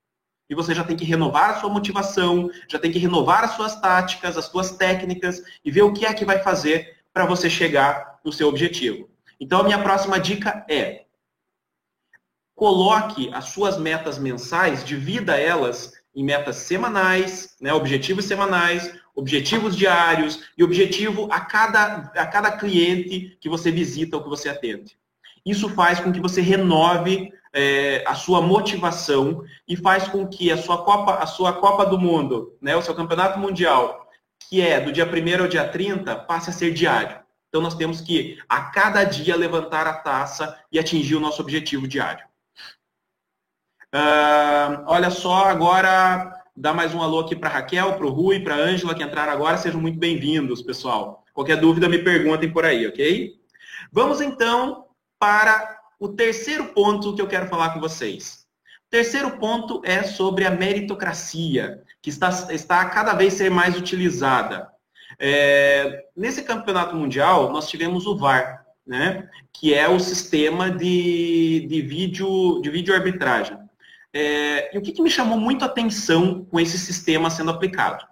e 0.52 0.54
você 0.54 0.76
já 0.76 0.84
tem 0.84 0.98
que 0.98 1.06
renovar 1.06 1.52
a 1.52 1.60
sua 1.62 1.70
motivação, 1.70 2.52
já 2.68 2.78
tem 2.78 2.92
que 2.92 3.00
renovar 3.00 3.46
as 3.46 3.52
suas 3.52 3.80
táticas, 3.80 4.38
as 4.38 4.48
suas 4.48 4.72
técnicas 4.72 5.42
e 5.64 5.72
ver 5.72 5.84
o 5.84 5.94
que 5.94 6.06
é 6.06 6.14
que 6.14 6.26
vai 6.26 6.40
fazer 6.40 6.98
para 7.14 7.26
você 7.26 7.50
chegar 7.50 8.20
no 8.22 8.34
seu 8.34 8.50
objetivo. 8.50 9.10
Então, 9.40 9.62
a 9.62 9.64
minha 9.64 9.82
próxima 9.82 10.20
dica 10.20 10.66
é 10.70 11.06
coloque 12.54 13.32
as 13.34 13.46
suas 13.46 13.78
metas 13.78 14.20
mensais, 14.20 14.84
divida 14.84 15.40
elas 15.40 15.94
em 16.14 16.22
metas 16.22 16.58
semanais, 16.58 17.56
né, 17.62 17.74
objetivos 17.74 18.26
semanais, 18.26 18.94
objetivos 19.16 19.74
diários 19.74 20.44
e 20.58 20.66
objetivo 20.66 21.30
a 21.32 21.40
cada, 21.40 22.12
a 22.14 22.28
cada 22.28 22.52
cliente 22.52 23.38
que 23.40 23.48
você 23.48 23.72
visita 23.72 24.18
ou 24.18 24.24
que 24.24 24.30
você 24.30 24.50
atende. 24.50 24.98
Isso 25.46 25.70
faz 25.70 26.02
com 26.02 26.12
que 26.12 26.20
você 26.20 26.42
renove 26.42 27.32
é, 27.54 28.04
a 28.08 28.16
sua 28.16 28.42
motivação 28.42 29.44
e 29.68 29.76
faz 29.76 30.08
com 30.08 30.28
que 30.28 30.52
a 30.52 30.58
sua 30.58 30.84
Copa, 30.84 31.16
a 31.16 31.26
sua 31.26 31.54
Copa 31.54 31.86
do 31.86 32.00
Mundo, 32.00 32.58
né, 32.62 32.76
o 32.76 32.82
seu 32.82 32.96
Campeonato 32.96 33.40
Mundial, 33.40 34.08
que 34.50 34.62
é 34.62 34.80
do 34.80 34.92
dia 34.92 35.06
1 35.06 35.42
ao 35.42 35.48
dia 35.48 35.68
30, 35.68 36.16
passe 36.16 36.50
a 36.50 36.54
ser 36.54 36.74
diário. 36.74 37.20
Então 37.50 37.62
nós 37.62 37.76
temos 37.76 38.00
que, 38.00 38.40
a 38.48 38.62
cada 38.62 39.04
dia, 39.04 39.36
levantar 39.36 39.86
a 39.86 39.94
taça 39.94 40.58
e 40.72 40.80
atingir 40.80 41.16
o 41.16 41.20
nosso 41.20 41.42
objetivo 41.42 41.88
diário. 41.88 42.26
Uh, 43.94 44.84
olha 44.88 45.10
só, 45.10 45.48
agora 45.48 46.34
dá 46.56 46.74
mais 46.74 46.94
um 46.94 47.02
alô 47.02 47.20
aqui 47.20 47.36
para 47.36 47.50
Raquel, 47.50 47.96
para 47.96 48.06
o 48.06 48.10
Rui, 48.10 48.40
para 48.40 48.56
a 48.56 48.60
Ângela 48.60 48.96
que 48.96 49.04
entraram 49.04 49.34
agora. 49.34 49.58
Sejam 49.58 49.82
muito 49.82 50.00
bem-vindos, 50.00 50.62
pessoal. 50.62 51.26
Qualquer 51.34 51.58
dúvida, 51.58 51.90
me 51.90 51.98
perguntem 52.00 52.50
por 52.50 52.64
aí, 52.64 52.88
ok? 52.88 53.34
Vamos 53.92 54.22
então 54.22 54.86
para 55.20 55.81
o 56.02 56.10
terceiro 56.10 56.66
ponto 56.74 57.14
que 57.14 57.22
eu 57.22 57.28
quero 57.28 57.48
falar 57.48 57.76
com 57.76 57.80
vocês. 57.80 58.48
O 58.88 58.90
terceiro 58.90 59.38
ponto 59.38 59.84
é 59.86 60.02
sobre 60.02 60.46
a 60.46 60.50
meritocracia, 60.50 61.84
que 62.02 62.10
está, 62.10 62.52
está 62.52 62.82
a 62.82 62.90
cada 62.90 63.14
vez 63.14 63.36
ser 63.36 63.52
mais 63.52 63.78
utilizada. 63.78 64.68
É, 65.20 66.06
nesse 66.18 66.42
campeonato 66.42 66.96
mundial, 66.96 67.52
nós 67.54 67.70
tivemos 67.70 68.08
o 68.08 68.18
VAR, 68.18 68.66
né, 68.86 69.30
que 69.54 69.76
é 69.76 69.88
o 69.88 70.00
sistema 70.00 70.72
de, 70.72 71.68
de, 71.70 71.82
vídeo, 71.84 72.60
de 72.64 72.72
vídeo 72.72 72.96
arbitragem. 72.96 73.56
É, 74.12 74.76
e 74.76 74.80
o 74.80 74.82
que, 74.82 74.94
que 74.94 75.04
me 75.04 75.10
chamou 75.10 75.38
muito 75.38 75.64
a 75.64 75.68
atenção 75.68 76.44
com 76.46 76.60
esse 76.60 76.80
sistema 76.80 77.30
sendo 77.30 77.52
aplicado? 77.52 78.04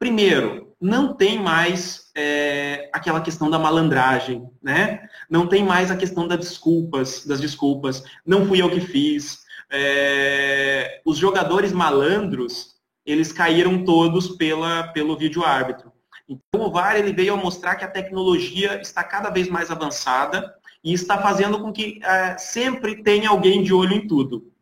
Primeiro, 0.00 0.73
não 0.84 1.14
tem 1.14 1.40
mais 1.40 2.10
é, 2.14 2.90
aquela 2.92 3.22
questão 3.22 3.48
da 3.48 3.58
malandragem, 3.58 4.50
né? 4.62 5.08
Não 5.30 5.46
tem 5.46 5.64
mais 5.64 5.90
a 5.90 5.96
questão 5.96 6.28
das 6.28 6.38
desculpas, 6.38 7.24
das 7.24 7.40
desculpas. 7.40 8.04
Não 8.24 8.44
fui 8.46 8.60
eu 8.60 8.68
que 8.68 8.82
fiz. 8.82 9.44
É, 9.72 11.00
os 11.02 11.16
jogadores 11.16 11.72
malandros, 11.72 12.74
eles 13.06 13.32
caíram 13.32 13.82
todos 13.82 14.36
pela, 14.36 14.88
pelo 14.88 15.16
vídeo 15.16 15.42
árbitro. 15.42 15.90
Então 16.28 16.60
o 16.60 16.70
VAR 16.70 16.96
ele 16.96 17.14
veio 17.14 17.32
a 17.32 17.38
mostrar 17.38 17.76
que 17.76 17.84
a 17.84 17.90
tecnologia 17.90 18.78
está 18.78 19.02
cada 19.02 19.30
vez 19.30 19.48
mais 19.48 19.70
avançada 19.70 20.54
e 20.84 20.92
está 20.92 21.16
fazendo 21.16 21.58
com 21.60 21.72
que 21.72 21.98
é, 22.02 22.36
sempre 22.36 23.02
tenha 23.02 23.30
alguém 23.30 23.62
de 23.62 23.72
olho 23.72 23.94
em 23.94 24.06
tudo. 24.06 24.52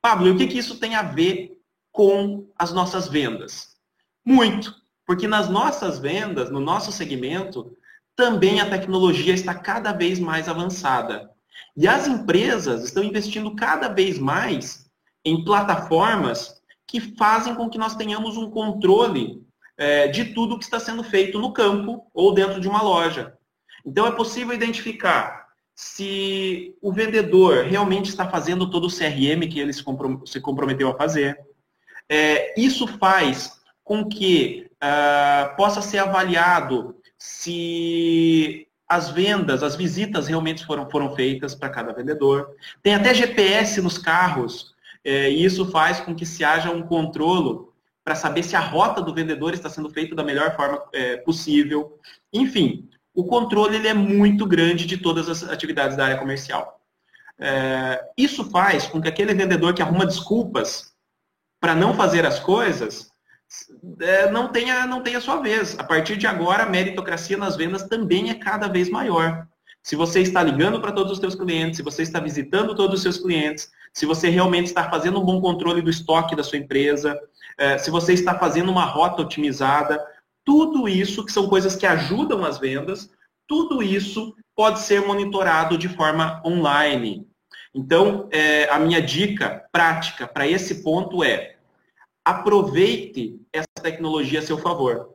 Pablo, 0.00 0.32
o 0.32 0.36
que, 0.38 0.46
que 0.46 0.58
isso 0.58 0.80
tem 0.80 0.94
a 0.94 1.02
ver 1.02 1.60
com 1.92 2.48
as 2.58 2.72
nossas 2.72 3.06
vendas? 3.06 3.76
Muito, 4.24 4.74
porque 5.08 5.26
nas 5.26 5.48
nossas 5.48 5.98
vendas, 5.98 6.50
no 6.50 6.60
nosso 6.60 6.92
segmento, 6.92 7.74
também 8.14 8.60
a 8.60 8.68
tecnologia 8.68 9.32
está 9.32 9.54
cada 9.54 9.90
vez 9.90 10.20
mais 10.20 10.50
avançada. 10.50 11.30
E 11.74 11.88
as 11.88 12.06
empresas 12.06 12.84
estão 12.84 13.02
investindo 13.02 13.56
cada 13.56 13.88
vez 13.88 14.18
mais 14.18 14.86
em 15.24 15.42
plataformas 15.46 16.60
que 16.86 17.00
fazem 17.16 17.54
com 17.54 17.70
que 17.70 17.78
nós 17.78 17.96
tenhamos 17.96 18.36
um 18.36 18.50
controle 18.50 19.42
é, 19.78 20.08
de 20.08 20.26
tudo 20.34 20.58
que 20.58 20.64
está 20.64 20.78
sendo 20.78 21.02
feito 21.02 21.38
no 21.38 21.54
campo 21.54 22.04
ou 22.12 22.34
dentro 22.34 22.60
de 22.60 22.68
uma 22.68 22.82
loja. 22.82 23.32
Então 23.86 24.06
é 24.06 24.10
possível 24.10 24.52
identificar 24.54 25.46
se 25.74 26.76
o 26.82 26.92
vendedor 26.92 27.64
realmente 27.64 28.10
está 28.10 28.28
fazendo 28.28 28.68
todo 28.68 28.86
o 28.86 28.94
CRM 28.94 29.48
que 29.50 29.58
ele 29.58 29.72
se 29.72 30.40
comprometeu 30.42 30.90
a 30.90 30.98
fazer. 30.98 31.38
É, 32.10 32.60
isso 32.60 32.86
faz 32.98 33.57
com 33.88 34.04
que 34.04 34.70
uh, 34.84 35.56
possa 35.56 35.80
ser 35.80 35.96
avaliado 35.96 36.94
se 37.16 38.68
as 38.86 39.08
vendas, 39.08 39.62
as 39.62 39.74
visitas 39.74 40.28
realmente 40.28 40.64
foram, 40.66 40.90
foram 40.90 41.16
feitas 41.16 41.54
para 41.54 41.70
cada 41.70 41.94
vendedor. 41.94 42.54
Tem 42.82 42.94
até 42.94 43.14
GPS 43.14 43.80
nos 43.80 43.96
carros, 43.96 44.74
é, 45.02 45.30
e 45.30 45.42
isso 45.42 45.70
faz 45.70 46.00
com 46.00 46.14
que 46.14 46.26
se 46.26 46.44
haja 46.44 46.70
um 46.70 46.82
controle 46.82 47.66
para 48.04 48.14
saber 48.14 48.42
se 48.42 48.54
a 48.54 48.60
rota 48.60 49.00
do 49.00 49.14
vendedor 49.14 49.54
está 49.54 49.70
sendo 49.70 49.88
feita 49.88 50.14
da 50.14 50.22
melhor 50.22 50.54
forma 50.54 50.84
é, 50.92 51.16
possível. 51.16 51.98
Enfim, 52.30 52.90
o 53.14 53.24
controle 53.24 53.76
ele 53.76 53.88
é 53.88 53.94
muito 53.94 54.44
grande 54.44 54.84
de 54.84 54.98
todas 54.98 55.30
as 55.30 55.42
atividades 55.44 55.96
da 55.96 56.04
área 56.04 56.18
comercial. 56.18 56.78
É, 57.38 58.06
isso 58.18 58.50
faz 58.50 58.86
com 58.86 59.00
que 59.00 59.08
aquele 59.08 59.32
vendedor 59.32 59.72
que 59.72 59.80
arruma 59.80 60.04
desculpas 60.04 60.92
para 61.58 61.74
não 61.74 61.94
fazer 61.94 62.26
as 62.26 62.38
coisas 62.38 63.07
é, 64.00 64.30
não, 64.30 64.48
tenha, 64.48 64.86
não 64.86 65.02
tenha 65.02 65.20
sua 65.20 65.36
vez. 65.36 65.78
A 65.78 65.84
partir 65.84 66.16
de 66.16 66.26
agora, 66.26 66.64
a 66.64 66.68
meritocracia 66.68 67.36
nas 67.36 67.56
vendas 67.56 67.84
também 67.84 68.30
é 68.30 68.34
cada 68.34 68.68
vez 68.68 68.90
maior. 68.90 69.46
Se 69.82 69.96
você 69.96 70.20
está 70.20 70.42
ligando 70.42 70.80
para 70.80 70.92
todos 70.92 71.12
os 71.12 71.18
seus 71.18 71.34
clientes, 71.34 71.78
se 71.78 71.82
você 71.82 72.02
está 72.02 72.20
visitando 72.20 72.74
todos 72.74 72.96
os 72.96 73.02
seus 73.02 73.18
clientes, 73.18 73.70
se 73.92 74.04
você 74.04 74.28
realmente 74.28 74.66
está 74.66 74.90
fazendo 74.90 75.20
um 75.20 75.24
bom 75.24 75.40
controle 75.40 75.80
do 75.80 75.88
estoque 75.88 76.36
da 76.36 76.42
sua 76.42 76.58
empresa, 76.58 77.18
é, 77.56 77.78
se 77.78 77.90
você 77.90 78.12
está 78.12 78.38
fazendo 78.38 78.70
uma 78.70 78.84
rota 78.84 79.22
otimizada, 79.22 80.04
tudo 80.44 80.88
isso, 80.88 81.24
que 81.24 81.32
são 81.32 81.48
coisas 81.48 81.74
que 81.74 81.86
ajudam 81.86 82.44
as 82.44 82.58
vendas, 82.58 83.10
tudo 83.46 83.82
isso 83.82 84.34
pode 84.54 84.80
ser 84.80 85.06
monitorado 85.06 85.78
de 85.78 85.88
forma 85.88 86.42
online. 86.44 87.26
Então, 87.74 88.28
é, 88.30 88.68
a 88.70 88.78
minha 88.78 89.00
dica 89.00 89.64
prática 89.72 90.26
para 90.26 90.46
esse 90.46 90.82
ponto 90.82 91.22
é 91.22 91.57
aproveite 92.28 93.40
essa 93.50 93.66
tecnologia 93.82 94.40
a 94.40 94.42
seu 94.42 94.58
favor. 94.58 95.14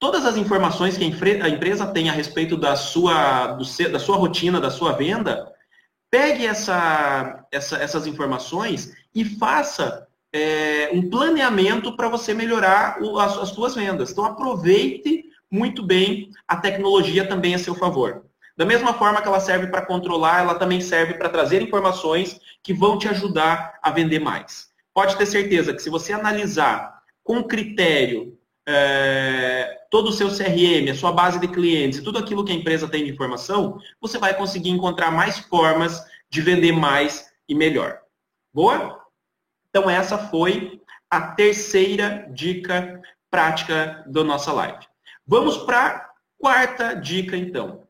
Todas 0.00 0.26
as 0.26 0.36
informações 0.36 0.98
que 0.98 1.04
a 1.04 1.48
empresa 1.48 1.86
tem 1.86 2.10
a 2.10 2.12
respeito 2.12 2.56
da 2.56 2.74
sua, 2.74 3.52
do, 3.52 3.64
da 3.92 4.00
sua 4.00 4.16
rotina, 4.16 4.60
da 4.60 4.68
sua 4.68 4.90
venda, 4.90 5.48
pegue 6.10 6.44
essa, 6.44 7.46
essa, 7.52 7.76
essas 7.76 8.08
informações 8.08 8.92
e 9.14 9.24
faça 9.24 10.08
é, 10.32 10.90
um 10.92 11.08
planeamento 11.08 11.96
para 11.96 12.08
você 12.08 12.34
melhorar 12.34 13.00
o, 13.00 13.16
as, 13.16 13.38
as 13.38 13.50
suas 13.50 13.76
vendas. 13.76 14.10
Então 14.10 14.24
aproveite 14.24 15.26
muito 15.48 15.84
bem 15.84 16.32
a 16.48 16.56
tecnologia 16.56 17.28
também 17.28 17.54
a 17.54 17.58
seu 17.60 17.76
favor. 17.76 18.24
Da 18.56 18.64
mesma 18.64 18.92
forma 18.94 19.22
que 19.22 19.28
ela 19.28 19.38
serve 19.38 19.68
para 19.68 19.86
controlar, 19.86 20.40
ela 20.40 20.56
também 20.56 20.80
serve 20.80 21.14
para 21.14 21.28
trazer 21.28 21.62
informações 21.62 22.40
que 22.60 22.74
vão 22.74 22.98
te 22.98 23.06
ajudar 23.06 23.78
a 23.80 23.92
vender 23.92 24.18
mais. 24.18 24.73
Pode 24.94 25.16
ter 25.18 25.26
certeza 25.26 25.74
que 25.74 25.82
se 25.82 25.90
você 25.90 26.12
analisar 26.12 27.02
com 27.24 27.42
critério 27.42 28.38
é, 28.66 29.80
todo 29.90 30.08
o 30.08 30.12
seu 30.12 30.28
CRM, 30.28 30.90
a 30.90 30.94
sua 30.94 31.12
base 31.12 31.40
de 31.40 31.48
clientes, 31.48 32.00
tudo 32.00 32.18
aquilo 32.18 32.44
que 32.44 32.52
a 32.52 32.54
empresa 32.54 32.88
tem 32.88 33.04
de 33.04 33.10
informação, 33.10 33.78
você 34.00 34.18
vai 34.18 34.34
conseguir 34.34 34.70
encontrar 34.70 35.10
mais 35.10 35.38
formas 35.38 36.00
de 36.30 36.40
vender 36.40 36.72
mais 36.72 37.32
e 37.48 37.54
melhor. 37.54 37.98
Boa? 38.52 39.04
Então, 39.68 39.90
essa 39.90 40.16
foi 40.16 40.80
a 41.10 41.20
terceira 41.20 42.28
dica 42.32 43.02
prática 43.30 44.04
da 44.06 44.22
nossa 44.22 44.52
live. 44.52 44.86
Vamos 45.26 45.58
para 45.58 45.86
a 45.86 46.10
quarta 46.38 46.94
dica, 46.94 47.36
então. 47.36 47.82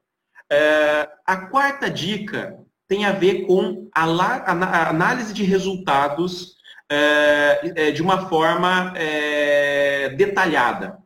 É, 0.50 1.08
a 1.26 1.36
quarta 1.48 1.90
dica 1.90 2.58
tem 2.88 3.04
a 3.04 3.12
ver 3.12 3.46
com 3.46 3.88
a, 3.94 4.04
a 4.04 4.88
análise 4.88 5.34
de 5.34 5.42
resultados 5.42 6.53
é, 6.94 7.88
é, 7.88 7.90
de 7.90 8.00
uma 8.00 8.28
forma 8.28 8.92
é, 8.96 10.10
detalhada. 10.10 10.98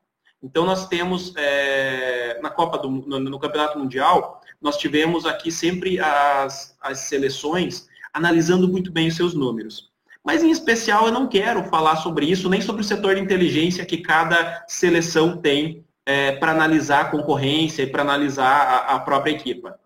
Então, 0.42 0.66
nós 0.66 0.86
temos 0.86 1.32
é, 1.36 2.38
na 2.42 2.50
Copa 2.50 2.78
do 2.78 2.90
no, 2.90 3.18
no, 3.18 3.38
Campeonato 3.38 3.78
Mundial, 3.78 4.40
nós 4.60 4.76
tivemos 4.76 5.24
aqui 5.24 5.50
sempre 5.50 5.98
as, 5.98 6.76
as 6.80 6.98
seleções 7.00 7.88
analisando 8.12 8.68
muito 8.68 8.92
bem 8.92 9.08
os 9.08 9.16
seus 9.16 9.32
números. 9.32 9.90
Mas, 10.22 10.42
em 10.42 10.50
especial, 10.50 11.06
eu 11.06 11.12
não 11.12 11.26
quero 11.26 11.64
falar 11.64 11.96
sobre 11.96 12.26
isso, 12.26 12.50
nem 12.50 12.60
sobre 12.60 12.82
o 12.82 12.84
setor 12.84 13.14
de 13.14 13.22
inteligência 13.22 13.86
que 13.86 13.98
cada 13.98 14.64
seleção 14.68 15.38
tem 15.38 15.84
é, 16.04 16.32
para 16.32 16.52
analisar 16.52 17.00
a 17.00 17.08
concorrência 17.10 17.82
e 17.82 17.86
para 17.86 18.02
analisar 18.02 18.44
a, 18.46 18.94
a, 18.94 19.00
própria 19.00 19.32
equipa. 19.32 19.78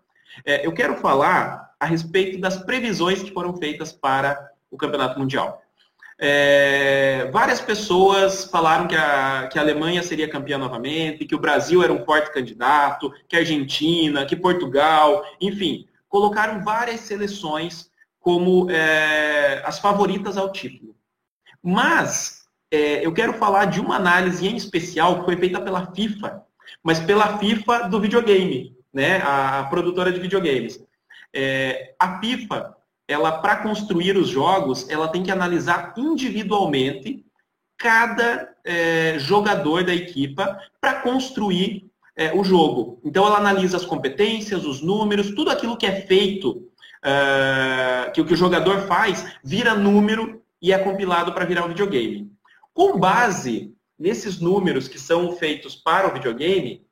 É, 0.45 0.65
eu 0.65 0.73
quero 0.73 0.97
falar 0.97 1.73
a 1.79 1.85
respeito 1.85 2.39
das 2.41 2.57
previsões 2.57 3.23
que 3.23 3.31
foram 3.31 3.55
feitas 3.55 3.93
para 3.93 4.49
o 4.69 4.77
Campeonato 4.77 5.17
Mundial. 5.17 5.62
É, 6.19 7.29
várias 7.31 7.59
pessoas 7.59 8.45
falaram 8.45 8.87
que 8.87 8.95
a, 8.95 9.47
que 9.51 9.57
a 9.57 9.61
Alemanha 9.61 10.03
seria 10.03 10.29
campeã 10.29 10.57
novamente, 10.57 11.25
que 11.25 11.35
o 11.35 11.39
Brasil 11.39 11.83
era 11.83 11.91
um 11.91 12.05
forte 12.05 12.31
candidato, 12.31 13.11
que 13.27 13.35
a 13.35 13.39
Argentina, 13.39 14.25
que 14.25 14.35
Portugal, 14.35 15.25
enfim, 15.41 15.87
colocaram 16.07 16.63
várias 16.63 17.01
seleções 17.01 17.89
como 18.19 18.69
é, 18.69 19.61
as 19.65 19.79
favoritas 19.79 20.37
ao 20.37 20.51
título. 20.51 20.95
Mas 21.61 22.43
é, 22.71 23.05
eu 23.05 23.13
quero 23.13 23.33
falar 23.33 23.65
de 23.65 23.79
uma 23.79 23.95
análise 23.95 24.47
em 24.47 24.55
especial 24.55 25.19
que 25.19 25.25
foi 25.25 25.37
feita 25.37 25.59
pela 25.61 25.93
FIFA, 25.93 26.43
mas 26.81 26.99
pela 26.99 27.37
FIFA 27.37 27.89
do 27.89 27.99
videogame, 27.99 28.75
né, 28.93 29.17
a 29.17 29.63
produtora 29.69 30.11
de 30.11 30.19
videogames. 30.19 30.83
É, 31.33 31.95
a 31.99 32.19
FIFA, 32.19 32.75
ela 33.07 33.31
para 33.31 33.57
construir 33.57 34.17
os 34.17 34.29
jogos, 34.29 34.89
ela 34.89 35.07
tem 35.07 35.23
que 35.23 35.31
analisar 35.31 35.93
individualmente 35.97 37.25
cada 37.77 38.49
é, 38.63 39.17
jogador 39.19 39.83
da 39.83 39.93
equipa 39.93 40.57
para 40.79 41.01
construir 41.01 41.91
é, 42.15 42.33
o 42.33 42.43
jogo. 42.43 43.01
Então 43.03 43.25
ela 43.25 43.37
analisa 43.37 43.77
as 43.77 43.85
competências, 43.85 44.65
os 44.65 44.81
números, 44.81 45.31
tudo 45.31 45.51
aquilo 45.51 45.77
que 45.77 45.85
é 45.85 46.01
feito 46.01 46.69
uh, 47.03 48.11
que 48.13 48.21
o 48.21 48.25
que 48.25 48.33
o 48.33 48.37
jogador 48.37 48.87
faz 48.87 49.25
vira 49.43 49.75
número 49.75 50.41
e 50.61 50.71
é 50.71 50.79
compilado 50.79 51.33
para 51.33 51.45
virar 51.45 51.65
um 51.65 51.69
videogame. 51.69 52.31
Com 52.73 52.97
base 52.97 53.73
nesses 53.99 54.39
números 54.39 54.87
que 54.87 54.99
são 54.99 55.33
feitos 55.33 55.75
para 55.75 56.07
o 56.07 56.13
videogame, 56.13 56.85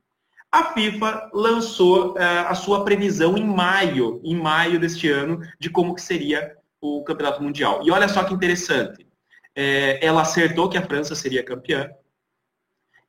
a 0.51 0.73
FIFA 0.73 1.29
lançou 1.33 2.13
uh, 2.13 2.47
a 2.47 2.53
sua 2.55 2.83
previsão 2.83 3.37
em 3.37 3.45
maio, 3.45 4.19
em 4.23 4.35
maio 4.35 4.79
deste 4.79 5.09
ano, 5.09 5.39
de 5.57 5.69
como 5.69 5.95
que 5.95 6.01
seria 6.01 6.55
o 6.81 7.03
Campeonato 7.03 7.41
Mundial. 7.41 7.81
E 7.83 7.91
olha 7.91 8.09
só 8.09 8.23
que 8.23 8.33
interessante. 8.33 9.07
É, 9.55 10.05
ela 10.05 10.21
acertou 10.21 10.67
que 10.67 10.77
a 10.77 10.81
França 10.81 11.15
seria 11.15 11.43
campeã. 11.43 11.89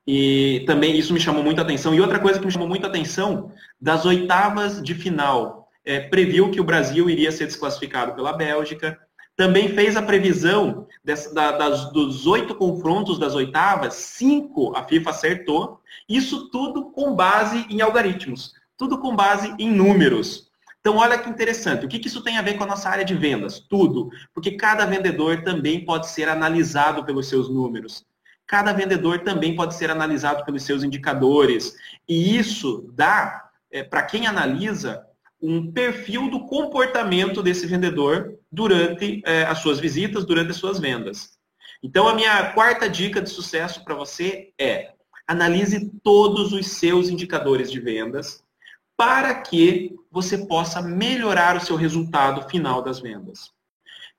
E 0.06 0.64
também 0.66 0.96
isso 0.96 1.12
me 1.12 1.20
chamou 1.20 1.42
muita 1.42 1.62
atenção. 1.62 1.94
E 1.94 2.00
outra 2.00 2.18
coisa 2.18 2.38
que 2.38 2.46
me 2.46 2.52
chamou 2.52 2.68
muita 2.68 2.87
atenção, 2.87 3.52
das 3.80 4.04
oitavas 4.04 4.82
de 4.82 4.94
final 4.94 5.68
é, 5.84 6.00
previu 6.00 6.50
que 6.50 6.61
o 6.61 6.64
Brasil 6.64 7.08
iria 7.08 7.32
ser 7.32 7.46
desclassificado 7.46 8.14
pela 8.14 8.32
Bélgica. 8.32 8.99
Também 9.37 9.68
fez 9.68 9.96
a 9.96 10.02
previsão 10.02 10.87
da, 11.04 11.52
das, 11.52 11.92
dos 11.92 12.26
oito 12.26 12.54
confrontos 12.54 13.18
das 13.18 13.35
oitavas, 13.35 13.94
cinco 13.94 14.76
a 14.76 14.85
FIFA 14.85 15.11
acertou. 15.11 15.80
Isso 16.09 16.49
tudo 16.50 16.90
com 16.90 17.14
base 17.14 17.66
em 17.68 17.80
algoritmos, 17.80 18.52
tudo 18.76 18.99
com 18.99 19.14
base 19.16 19.54
em 19.59 19.71
números. 19.71 20.50
Então, 20.80 20.97
olha 20.97 21.16
que 21.18 21.30
interessante. 21.30 21.87
O 21.87 21.88
que, 21.88 21.99
que 21.99 22.09
isso 22.09 22.25
tem 22.25 22.38
a 22.38 22.42
ver 22.42 22.54
com 22.54 22.64
a 22.64 22.66
nossa 22.66 22.88
área 22.88 23.04
de 23.04 23.14
vendas? 23.14 23.61
Tudo. 23.61 24.11
Porque 24.35 24.52
cada 24.52 24.85
vendedor 24.85 25.42
também 25.42 25.85
pode 25.85 26.09
ser 26.09 26.28
analisado 26.28 27.04
pelos 27.04 27.28
seus 27.28 27.49
números. 27.49 28.04
cada 28.47 28.73
vendedor 28.73 29.21
também 29.21 29.56
pode 29.56 29.75
ser 29.75 29.90
analisado 29.90 30.44
pelos 30.44 30.62
seus 30.62 30.82
indicadores. 30.82 31.75
E 32.09 32.37
isso 32.37 32.90
dá, 32.94 33.49
é, 33.71 33.82
para 33.82 34.02
quem 34.02 34.26
analisa, 34.26 35.06
um 35.40 35.73
perfil 35.73 36.28
do 36.28 36.47
comportamento 36.47 37.42
desse 37.42 37.66
vendedor 37.66 38.38
durante 38.52 39.23
é, 39.25 39.44
as 39.44 39.61
suas 39.61 39.80
visitas, 39.80 40.26
durante 40.26 40.50
as 40.50 40.59
suas 40.59 40.78
vendas. 40.78 41.38
Então, 41.82 42.06
a 42.06 42.14
minha 42.14 42.52
quarta 42.52 42.88
dica 42.88 43.21
de 43.21 43.30
sucesso 43.30 43.82
para 43.82 43.94
você 43.94 44.52
é 44.61 44.92
analise 45.26 45.90
todos 46.02 46.52
os 46.52 46.66
seus 46.66 47.09
indicadores 47.09 47.71
de 47.71 47.80
vendas 47.80 48.44
para 48.97 49.35
que 49.35 49.97
você 50.11 50.38
possa 50.47 50.82
melhorar 50.82 51.56
o 51.56 51.61
seu 51.61 51.75
resultado 51.75 52.49
final 52.49 52.82
das 52.82 53.00
vendas. 53.00 53.50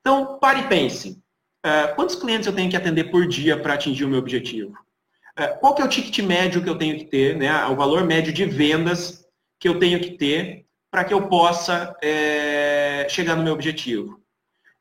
Então, 0.00 0.38
pare 0.38 0.60
e 0.60 0.68
pense. 0.68 1.22
Uh, 1.64 1.94
quantos 1.94 2.16
clientes 2.16 2.46
eu 2.46 2.52
tenho 2.52 2.68
que 2.68 2.76
atender 2.76 3.04
por 3.04 3.26
dia 3.26 3.58
para 3.58 3.74
atingir 3.74 4.04
o 4.04 4.08
meu 4.08 4.18
objetivo? 4.18 4.72
Uh, 5.38 5.58
qual 5.60 5.74
que 5.74 5.80
é 5.80 5.84
o 5.84 5.88
ticket 5.88 6.18
médio 6.18 6.62
que 6.62 6.68
eu 6.68 6.76
tenho 6.76 6.98
que 6.98 7.04
ter, 7.04 7.36
né? 7.36 7.64
o 7.66 7.76
valor 7.76 8.04
médio 8.04 8.32
de 8.32 8.44
vendas 8.44 9.26
que 9.58 9.68
eu 9.68 9.78
tenho 9.78 10.00
que 10.00 10.10
ter 10.18 10.66
para 10.90 11.04
que 11.04 11.14
eu 11.14 11.28
possa 11.28 11.96
é, 12.02 13.06
chegar 13.08 13.36
no 13.36 13.42
meu 13.42 13.54
objetivo? 13.54 14.23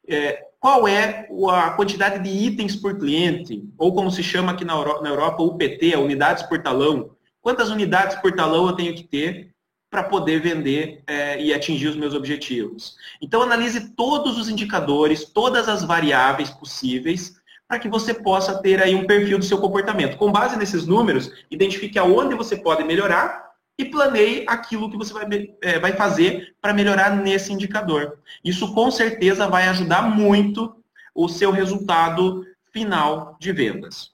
É, 0.08 0.48
qual 0.60 0.88
é 0.88 1.28
a 1.50 1.72
quantidade 1.72 2.24
de 2.24 2.30
itens 2.30 2.76
por 2.76 2.98
cliente, 2.98 3.64
ou 3.78 3.94
como 3.94 4.10
se 4.10 4.24
chama 4.24 4.52
aqui 4.52 4.64
na 4.64 4.74
Europa, 4.74 5.44
UPT, 5.44 5.96
unidades 5.98 6.44
por 6.44 6.62
talão? 6.62 7.12
Quantas 7.42 7.70
unidades 7.70 8.16
por 8.18 8.32
talão 8.34 8.68
eu 8.68 8.74
tenho 8.74 8.96
que 8.96 9.04
ter 9.04 9.54
para 9.94 10.04
poder 10.04 10.42
vender 10.42 11.04
é, 11.06 11.40
e 11.40 11.54
atingir 11.54 11.88
os 11.88 11.96
meus 11.96 12.16
objetivos. 12.16 12.96
Então, 13.22 13.44
analise 13.44 13.92
todos 13.92 14.40
os 14.40 14.50
indicadores, 14.50 15.24
todas 15.26 15.70
as 15.70 15.84
variáveis 15.84 16.50
possíveis, 16.50 17.36
para 17.68 17.78
que 17.78 17.88
você 17.88 18.12
possa 18.12 18.60
ter 18.60 18.82
aí 18.82 18.96
um 18.96 19.06
perfil 19.06 19.38
do 19.38 19.46
seu 19.46 19.60
comportamento. 19.60 20.18
Com 20.18 20.32
base 20.32 20.58
nesses 20.58 20.88
números, 20.88 21.32
identifique 21.52 22.00
aonde 22.00 22.34
você 22.34 22.58
pode 22.58 22.84
melhorar 22.84 23.53
e 23.78 23.86
planeie 23.86 24.46
aquilo 24.48 24.90
que 24.90 24.98
você 24.98 25.14
vai, 25.14 25.26
é, 25.62 25.80
vai 25.80 25.94
fazer 25.94 26.56
para 26.62 26.74
melhorar 26.74 27.16
nesse 27.16 27.52
indicador. 27.52 28.20
Isso, 28.44 28.74
com 28.74 28.92
certeza, 28.92 29.48
vai 29.48 29.68
ajudar 29.68 30.04
muito 30.04 30.76
o 31.14 31.28
seu 31.28 31.52
resultado 31.52 32.46
final 32.72 33.36
de 33.40 33.52
vendas. 33.52 34.12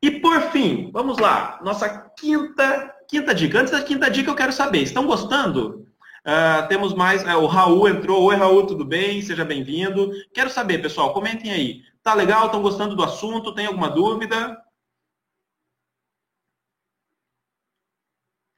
E, 0.00 0.10
por 0.10 0.40
fim, 0.52 0.90
vamos 0.92 1.18
lá, 1.18 1.58
nossa 1.62 1.88
quinta 2.18 2.94
quinta 3.08 3.34
dica. 3.34 3.58
Antes 3.58 3.72
da 3.72 3.82
quinta 3.82 4.10
dica, 4.10 4.30
eu 4.30 4.34
quero 4.34 4.52
saber, 4.52 4.82
estão 4.82 5.06
gostando? 5.06 5.86
Uh, 6.20 6.68
temos 6.68 6.94
mais, 6.94 7.24
uh, 7.24 7.38
o 7.38 7.46
Raul 7.46 7.88
entrou. 7.88 8.24
Oi, 8.24 8.36
Raul, 8.36 8.66
tudo 8.66 8.84
bem? 8.84 9.22
Seja 9.22 9.44
bem-vindo. 9.44 10.12
Quero 10.34 10.50
saber, 10.50 10.82
pessoal, 10.82 11.14
comentem 11.14 11.50
aí. 11.50 11.82
Tá 12.02 12.12
legal? 12.12 12.46
Estão 12.46 12.60
gostando 12.60 12.94
do 12.94 13.02
assunto? 13.02 13.54
Tem 13.54 13.66
alguma 13.66 13.88
dúvida? 13.88 14.56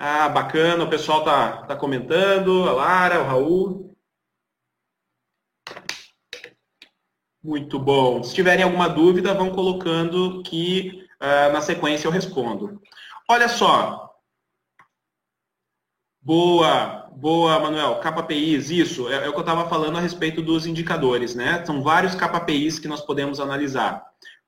Ah, 0.02 0.30
bacana, 0.30 0.82
o 0.82 0.88
pessoal 0.88 1.22
tá, 1.22 1.58
tá 1.64 1.76
comentando. 1.76 2.66
A 2.66 2.72
Lara, 2.72 3.20
o 3.20 3.24
Raul. 3.26 3.94
Muito 7.42 7.78
bom. 7.78 8.22
Se 8.22 8.34
tiverem 8.34 8.64
alguma 8.64 8.88
dúvida, 8.88 9.34
vão 9.34 9.50
colocando 9.50 10.42
que 10.42 11.06
uh, 11.20 11.52
na 11.52 11.60
sequência 11.60 12.06
eu 12.08 12.10
respondo. 12.10 12.80
Olha 13.28 13.46
só, 13.46 14.10
Boa, 16.22 17.10
boa, 17.16 17.58
Manuel. 17.60 17.98
KPIs, 18.00 18.70
isso. 18.70 19.08
É, 19.08 19.24
é 19.24 19.28
o 19.28 19.32
que 19.32 19.38
eu 19.38 19.40
estava 19.40 19.68
falando 19.68 19.98
a 19.98 20.00
respeito 20.00 20.40
dos 20.40 20.66
indicadores, 20.66 21.34
né? 21.34 21.64
São 21.64 21.82
vários 21.82 22.14
KPIs 22.14 22.78
que 22.78 22.88
nós 22.88 23.00
podemos 23.00 23.40
analisar. 23.40 24.04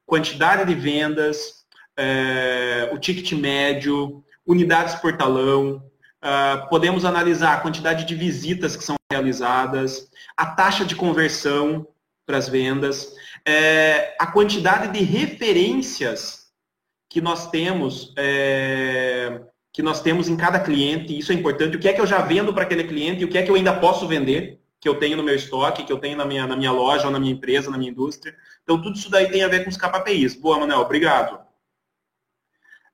Quantidade 0.06 0.66
de 0.66 0.78
vendas, 0.78 1.64
é, 1.96 2.90
o 2.92 2.98
ticket 2.98 3.32
médio, 3.32 4.22
unidades 4.46 4.94
por 4.96 5.16
talão, 5.16 5.82
Uh, 6.22 6.68
podemos 6.68 7.04
analisar 7.04 7.54
a 7.54 7.60
quantidade 7.60 8.04
de 8.04 8.14
visitas 8.14 8.76
que 8.76 8.84
são 8.84 8.94
realizadas, 9.10 10.08
a 10.36 10.46
taxa 10.46 10.84
de 10.84 10.94
conversão 10.94 11.84
para 12.24 12.38
as 12.38 12.48
vendas, 12.48 13.12
é, 13.44 14.14
a 14.20 14.26
quantidade 14.28 14.96
de 14.96 15.04
referências 15.04 16.52
que 17.10 17.20
nós 17.20 17.50
temos 17.50 18.14
é, 18.16 19.42
que 19.72 19.82
nós 19.82 20.00
temos 20.00 20.28
em 20.28 20.36
cada 20.36 20.60
cliente, 20.60 21.18
isso 21.18 21.32
é 21.32 21.34
importante. 21.34 21.76
O 21.76 21.80
que 21.80 21.88
é 21.88 21.92
que 21.92 22.00
eu 22.00 22.06
já 22.06 22.20
vendo 22.20 22.54
para 22.54 22.62
aquele 22.62 22.84
cliente 22.84 23.22
e 23.22 23.24
o 23.24 23.28
que 23.28 23.38
é 23.38 23.42
que 23.42 23.50
eu 23.50 23.54
ainda 23.54 23.74
posso 23.74 24.06
vender, 24.06 24.60
que 24.80 24.88
eu 24.88 24.94
tenho 24.96 25.16
no 25.16 25.22
meu 25.22 25.34
estoque, 25.34 25.82
que 25.82 25.92
eu 25.92 25.98
tenho 25.98 26.16
na 26.16 26.24
minha, 26.24 26.46
na 26.46 26.56
minha 26.56 26.70
loja, 26.70 27.06
ou 27.06 27.10
na 27.10 27.18
minha 27.18 27.32
empresa, 27.32 27.70
na 27.70 27.78
minha 27.78 27.90
indústria. 27.90 28.34
Então, 28.62 28.80
tudo 28.80 28.96
isso 28.96 29.10
daí 29.10 29.30
tem 29.30 29.42
a 29.42 29.48
ver 29.48 29.64
com 29.64 29.70
os 29.70 29.76
KPIs. 29.76 30.34
Boa, 30.34 30.58
Manuel, 30.58 30.80
obrigado. 30.80 31.40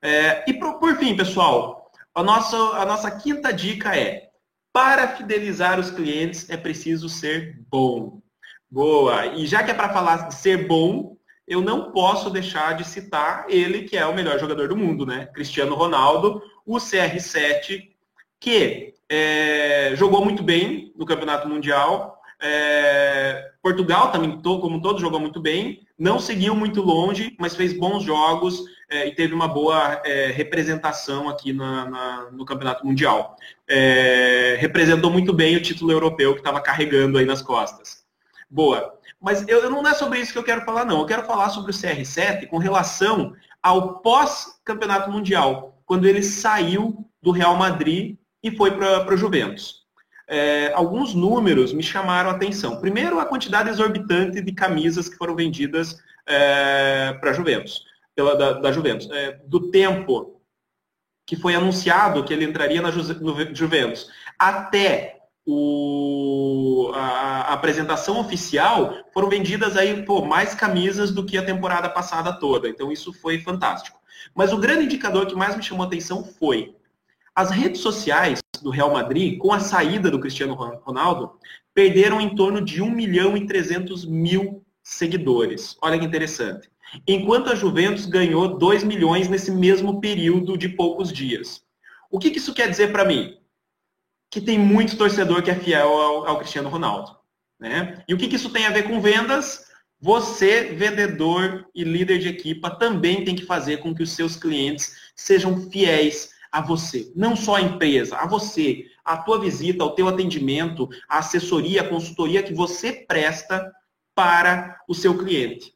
É, 0.02 0.44
e 0.48 0.54
por, 0.54 0.78
por 0.78 0.96
fim, 0.96 1.16
pessoal, 1.16 1.90
a 2.14 2.22
nossa, 2.22 2.56
a 2.56 2.84
nossa 2.84 3.10
quinta 3.10 3.52
dica 3.52 3.96
é, 3.96 4.28
para 4.72 5.08
fidelizar 5.16 5.78
os 5.78 5.90
clientes 5.90 6.48
é 6.50 6.56
preciso 6.56 7.08
ser 7.08 7.58
bom. 7.68 8.20
Boa. 8.70 9.26
E 9.26 9.46
já 9.46 9.62
que 9.62 9.70
é 9.70 9.74
para 9.74 9.92
falar 9.92 10.28
de 10.28 10.34
ser 10.34 10.68
bom, 10.68 11.16
eu 11.46 11.62
não 11.62 11.90
posso 11.90 12.28
deixar 12.28 12.74
de 12.76 12.86
citar 12.86 13.46
ele, 13.48 13.82
que 13.82 13.96
é 13.96 14.04
o 14.04 14.14
melhor 14.14 14.38
jogador 14.38 14.68
do 14.68 14.76
mundo, 14.76 15.06
né? 15.06 15.26
Cristiano 15.26 15.74
Ronaldo, 15.74 16.42
o 16.66 16.76
CR7, 16.76 17.88
que 18.38 18.94
é, 19.08 19.94
jogou 19.96 20.22
muito 20.22 20.42
bem 20.42 20.92
no 20.96 21.06
Campeonato 21.06 21.48
Mundial. 21.48 22.20
É, 22.40 23.50
Portugal 23.62 24.12
também, 24.12 24.40
como 24.42 24.82
todo, 24.82 25.00
jogou 25.00 25.18
muito 25.18 25.40
bem. 25.40 25.86
Não 25.98 26.20
seguiu 26.20 26.54
muito 26.54 26.82
longe, 26.82 27.34
mas 27.38 27.56
fez 27.56 27.72
bons 27.72 28.02
jogos 28.04 28.64
é, 28.88 29.06
e 29.06 29.14
teve 29.14 29.34
uma 29.34 29.46
boa 29.46 30.00
é, 30.04 30.26
representação 30.28 31.28
aqui 31.28 31.52
na, 31.52 31.88
na, 31.88 32.30
no 32.32 32.44
Campeonato 32.44 32.86
Mundial. 32.86 33.36
É, 33.68 34.56
representou 34.58 35.10
muito 35.10 35.32
bem 35.32 35.56
o 35.56 35.62
título 35.62 35.92
europeu 35.92 36.32
que 36.32 36.40
estava 36.40 36.60
carregando 36.60 37.18
aí 37.18 37.26
nas 37.26 37.42
costas. 37.42 38.04
Boa. 38.48 38.94
Mas 39.20 39.46
eu, 39.48 39.68
não 39.70 39.86
é 39.86 39.94
sobre 39.94 40.20
isso 40.20 40.32
que 40.32 40.38
eu 40.38 40.44
quero 40.44 40.64
falar, 40.64 40.84
não. 40.84 41.00
Eu 41.00 41.06
quero 41.06 41.24
falar 41.24 41.50
sobre 41.50 41.70
o 41.70 41.74
CR7 41.74 42.46
com 42.46 42.56
relação 42.56 43.34
ao 43.62 43.98
pós-campeonato 43.98 45.10
mundial, 45.10 45.82
quando 45.84 46.06
ele 46.06 46.22
saiu 46.22 47.04
do 47.20 47.30
Real 47.30 47.56
Madrid 47.56 48.16
e 48.42 48.50
foi 48.50 48.70
para 48.70 49.12
o 49.12 49.16
Juventus. 49.16 49.86
É, 50.28 50.72
alguns 50.74 51.14
números 51.14 51.72
me 51.72 51.82
chamaram 51.82 52.30
a 52.30 52.34
atenção. 52.34 52.80
Primeiro, 52.80 53.18
a 53.18 53.24
quantidade 53.24 53.70
exorbitante 53.70 54.40
de 54.40 54.52
camisas 54.52 55.08
que 55.08 55.16
foram 55.16 55.34
vendidas 55.34 55.98
é, 56.26 57.16
para 57.20 57.32
Juventus, 57.32 57.84
pela, 58.18 58.34
da, 58.34 58.54
da 58.54 58.72
Juventus. 58.72 59.08
É, 59.12 59.38
do 59.46 59.70
tempo 59.70 60.40
que 61.24 61.36
foi 61.36 61.54
anunciado 61.54 62.24
que 62.24 62.32
ele 62.32 62.44
entraria 62.44 62.82
na 62.82 62.90
Juventus 62.90 64.10
até 64.36 65.20
o, 65.46 66.90
a, 66.94 66.98
a, 66.98 67.52
apresentação 67.52 68.18
oficial, 68.18 68.92
foram 69.14 69.28
vendidas 69.28 69.76
aí 69.76 70.02
pô, 70.02 70.24
mais 70.24 70.52
camisas 70.52 71.12
do 71.12 71.24
que 71.24 71.38
a 71.38 71.44
temporada 71.44 71.88
passada 71.88 72.32
toda. 72.32 72.68
Então 72.68 72.90
isso 72.90 73.12
foi 73.12 73.38
fantástico. 73.38 74.00
Mas 74.34 74.52
o 74.52 74.58
grande 74.58 74.86
indicador 74.86 75.26
que 75.26 75.36
mais 75.36 75.56
me 75.56 75.62
chamou 75.62 75.84
a 75.84 75.86
atenção 75.86 76.24
foi 76.24 76.74
as 77.36 77.52
redes 77.52 77.80
sociais 77.80 78.40
do 78.60 78.70
Real 78.70 78.92
Madrid, 78.92 79.38
com 79.38 79.52
a 79.52 79.60
saída 79.60 80.10
do 80.10 80.18
Cristiano 80.18 80.54
Ronaldo, 80.54 81.38
perderam 81.72 82.20
em 82.20 82.34
torno 82.34 82.60
de 82.60 82.82
1 82.82 82.90
milhão 82.90 83.36
e 83.36 83.46
300 83.46 84.04
mil 84.04 84.66
seguidores. 84.82 85.76
Olha 85.80 85.96
que 85.96 86.04
interessante. 86.04 86.68
Enquanto 87.06 87.50
a 87.50 87.54
Juventus 87.54 88.06
ganhou 88.06 88.58
2 88.58 88.84
milhões 88.84 89.28
nesse 89.28 89.50
mesmo 89.50 90.00
período 90.00 90.56
de 90.56 90.68
poucos 90.68 91.12
dias. 91.12 91.62
O 92.10 92.18
que, 92.18 92.30
que 92.30 92.38
isso 92.38 92.54
quer 92.54 92.68
dizer 92.70 92.90
para 92.92 93.04
mim? 93.04 93.38
que 94.30 94.40
tem 94.40 94.58
muito 94.58 94.96
torcedor 94.96 95.42
que 95.42 95.50
é 95.50 95.54
fiel 95.54 95.88
ao, 95.88 96.26
ao 96.26 96.38
Cristiano 96.38 96.68
Ronaldo. 96.68 97.16
Né? 97.58 98.04
E 98.06 98.14
o 98.14 98.18
que, 98.18 98.28
que 98.28 98.36
isso 98.36 98.50
tem 98.50 98.66
a 98.66 98.70
ver 98.70 98.84
com 98.84 99.00
vendas? 99.00 99.66
Você, 100.00 100.74
vendedor 100.74 101.66
e 101.74 101.82
líder 101.82 102.18
de 102.18 102.28
equipa, 102.28 102.70
também 102.70 103.24
tem 103.24 103.34
que 103.34 103.46
fazer 103.46 103.78
com 103.78 103.94
que 103.94 104.02
os 104.02 104.12
seus 104.12 104.36
clientes 104.36 104.92
sejam 105.16 105.68
fiéis 105.70 106.30
a 106.52 106.60
você. 106.60 107.10
Não 107.16 107.34
só 107.34 107.56
a 107.56 107.60
empresa, 107.60 108.16
a 108.16 108.26
você. 108.26 108.86
A 109.04 109.16
tua 109.16 109.40
visita, 109.40 109.84
o 109.84 109.90
teu 109.90 110.06
atendimento, 110.06 110.88
a 111.08 111.18
assessoria, 111.18 111.80
a 111.80 111.88
consultoria 111.88 112.42
que 112.42 112.54
você 112.54 112.92
presta 112.92 113.72
para 114.14 114.78
o 114.88 114.94
seu 114.94 115.16
cliente. 115.16 115.72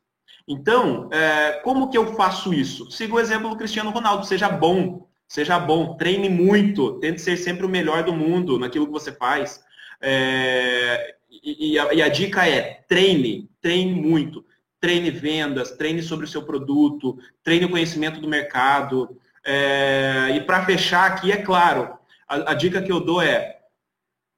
Então, 0.47 1.09
é, 1.13 1.61
como 1.65 1.91
que 1.91 1.97
eu 1.97 2.15
faço 2.15 2.53
isso? 2.53 2.91
Siga 2.91 3.15
o 3.15 3.21
exemplo 3.21 3.51
do 3.51 3.57
Cristiano 3.57 3.91
Ronaldo. 3.91 4.27
Seja 4.27 4.49
bom 4.49 5.09
Seja 5.33 5.59
bom, 5.59 5.97
treine 5.97 6.29
muito, 6.29 7.01
tente 7.01 7.23
ser 7.23 7.39
sempre 7.39 7.65
o 7.65 7.69
melhor 7.69 8.03
do 8.03 8.13
mundo 8.13 8.59
naquilo 8.59 8.85
que 8.85 8.93
você 8.93 9.11
faz. 9.11 9.65
É, 9.99 11.15
e, 11.43 11.79
a, 11.79 11.95
e 11.95 12.03
a 12.03 12.09
dica 12.11 12.47
é 12.47 12.85
treine, 12.87 13.49
treine 13.59 13.95
muito. 13.95 14.45
Treine 14.79 15.11
vendas, 15.11 15.71
treine 15.71 16.03
sobre 16.03 16.27
o 16.27 16.29
seu 16.29 16.43
produto, 16.43 17.19
treine 17.43 17.65
o 17.65 17.71
conhecimento 17.71 18.21
do 18.21 18.29
mercado. 18.29 19.19
É, 19.43 20.35
e 20.37 20.41
para 20.43 20.67
fechar 20.67 21.11
aqui, 21.11 21.33
é 21.33 21.39
claro, 21.39 21.97
a, 22.29 22.51
a, 22.51 22.55
dica 22.55 22.83
que 22.83 22.93
eu 22.93 23.01
dou 23.01 23.23
é 23.23 23.59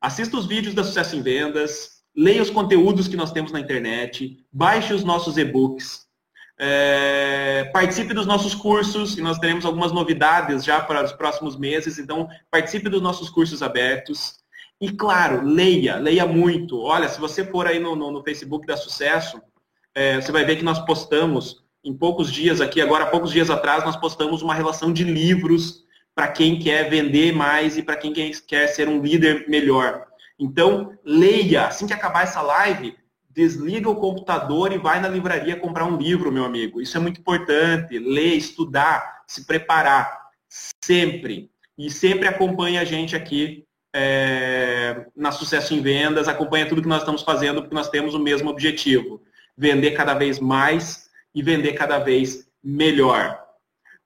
assista 0.00 0.36
os 0.36 0.46
vídeos 0.46 0.76
da 0.76 0.84
Sucesso 0.84 1.16
em 1.16 1.22
Vendas, 1.22 1.93
leia 2.16 2.42
os 2.42 2.50
conteúdos 2.50 3.08
que 3.08 3.16
nós 3.16 3.32
temos 3.32 3.52
na 3.52 3.60
internet, 3.60 4.44
baixe 4.52 4.92
os 4.94 5.04
nossos 5.04 5.36
e-books, 5.36 6.04
É, 6.56 7.68
participe 7.72 8.14
dos 8.14 8.26
nossos 8.26 8.54
cursos, 8.54 9.18
e 9.18 9.20
nós 9.20 9.40
teremos 9.40 9.64
algumas 9.64 9.90
novidades 9.90 10.64
já 10.64 10.80
para 10.80 11.02
os 11.02 11.12
próximos 11.12 11.56
meses, 11.58 11.98
então 11.98 12.28
participe 12.48 12.88
dos 12.88 13.02
nossos 13.02 13.28
cursos 13.28 13.60
abertos. 13.60 14.36
E 14.80 14.88
claro, 14.92 15.44
leia, 15.44 15.96
leia 15.96 16.24
muito. 16.26 16.80
Olha, 16.80 17.08
se 17.08 17.18
você 17.18 17.44
for 17.44 17.66
aí 17.66 17.80
no, 17.80 17.96
no, 17.96 18.12
no 18.12 18.22
Facebook 18.22 18.66
da 18.68 18.76
Sucesso, 18.76 19.42
é, 19.96 20.20
você 20.20 20.30
vai 20.30 20.44
ver 20.44 20.54
que 20.56 20.64
nós 20.64 20.78
postamos 20.86 21.64
em 21.82 21.92
poucos 21.92 22.30
dias 22.32 22.60
aqui, 22.60 22.80
agora 22.80 23.06
poucos 23.06 23.32
dias 23.32 23.50
atrás, 23.50 23.82
nós 23.84 23.96
postamos 23.96 24.40
uma 24.40 24.54
relação 24.54 24.92
de 24.92 25.02
livros 25.02 25.82
para 26.14 26.28
quem 26.28 26.60
quer 26.60 26.88
vender 26.88 27.32
mais 27.32 27.76
e 27.76 27.82
para 27.82 27.96
quem 27.96 28.12
quer 28.12 28.68
ser 28.68 28.88
um 28.88 29.02
líder 29.02 29.46
melhor. 29.48 30.06
Então, 30.38 30.96
leia. 31.04 31.66
Assim 31.66 31.86
que 31.86 31.92
acabar 31.92 32.22
essa 32.22 32.42
live, 32.42 32.96
desliga 33.30 33.88
o 33.88 33.96
computador 33.96 34.72
e 34.72 34.78
vai 34.78 35.00
na 35.00 35.08
livraria 35.08 35.56
comprar 35.56 35.84
um 35.84 35.96
livro, 35.96 36.32
meu 36.32 36.44
amigo. 36.44 36.80
Isso 36.80 36.96
é 36.96 37.00
muito 37.00 37.20
importante. 37.20 37.98
Ler, 37.98 38.34
estudar, 38.34 39.22
se 39.26 39.44
preparar. 39.46 40.30
Sempre. 40.84 41.50
E 41.76 41.90
sempre 41.90 42.28
acompanha 42.28 42.80
a 42.80 42.84
gente 42.84 43.16
aqui 43.16 43.66
é, 43.94 45.06
na 45.16 45.30
Sucesso 45.30 45.72
em 45.72 45.80
Vendas, 45.80 46.26
acompanha 46.26 46.68
tudo 46.68 46.82
que 46.82 46.88
nós 46.88 47.02
estamos 47.02 47.22
fazendo, 47.22 47.62
porque 47.62 47.74
nós 47.74 47.88
temos 47.88 48.12
o 48.12 48.18
mesmo 48.18 48.50
objetivo. 48.50 49.22
Vender 49.56 49.92
cada 49.92 50.14
vez 50.14 50.40
mais 50.40 51.08
e 51.32 51.42
vender 51.42 51.74
cada 51.74 51.98
vez 51.98 52.48
melhor. 52.62 53.40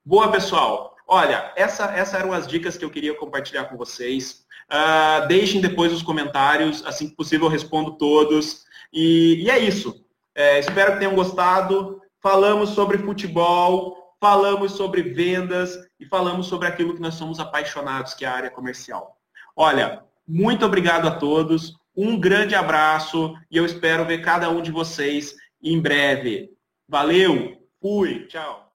Boa, 0.04 0.30
pessoal. 0.30 0.94
Olha, 1.06 1.52
essa, 1.56 1.86
essas 1.86 2.20
eram 2.20 2.34
as 2.34 2.46
dicas 2.46 2.76
que 2.76 2.84
eu 2.84 2.90
queria 2.90 3.14
compartilhar 3.14 3.64
com 3.64 3.78
vocês. 3.78 4.46
Uh, 4.70 5.26
deixem 5.28 5.60
depois 5.60 5.92
os 5.92 6.02
comentários, 6.02 6.84
assim 6.84 7.08
que 7.08 7.16
possível 7.16 7.46
eu 7.46 7.50
respondo 7.50 7.96
todos. 7.96 8.64
E, 8.92 9.42
e 9.44 9.50
é 9.50 9.58
isso. 9.58 10.04
É, 10.34 10.58
espero 10.58 10.92
que 10.92 10.98
tenham 10.98 11.14
gostado. 11.14 12.00
Falamos 12.20 12.70
sobre 12.70 12.98
futebol, 12.98 13.96
falamos 14.20 14.72
sobre 14.72 15.02
vendas 15.02 15.78
e 15.98 16.06
falamos 16.06 16.46
sobre 16.46 16.68
aquilo 16.68 16.94
que 16.94 17.00
nós 17.00 17.14
somos 17.14 17.38
apaixonados, 17.38 18.14
que 18.14 18.24
é 18.24 18.28
a 18.28 18.34
área 18.34 18.50
comercial. 18.50 19.16
Olha, 19.56 20.02
muito 20.26 20.66
obrigado 20.66 21.06
a 21.06 21.12
todos. 21.12 21.76
Um 21.96 22.18
grande 22.18 22.54
abraço 22.54 23.34
e 23.50 23.56
eu 23.56 23.64
espero 23.64 24.04
ver 24.04 24.22
cada 24.22 24.50
um 24.50 24.62
de 24.62 24.70
vocês 24.70 25.34
em 25.62 25.80
breve. 25.80 26.50
Valeu, 26.88 27.56
fui, 27.80 28.26
tchau. 28.26 28.67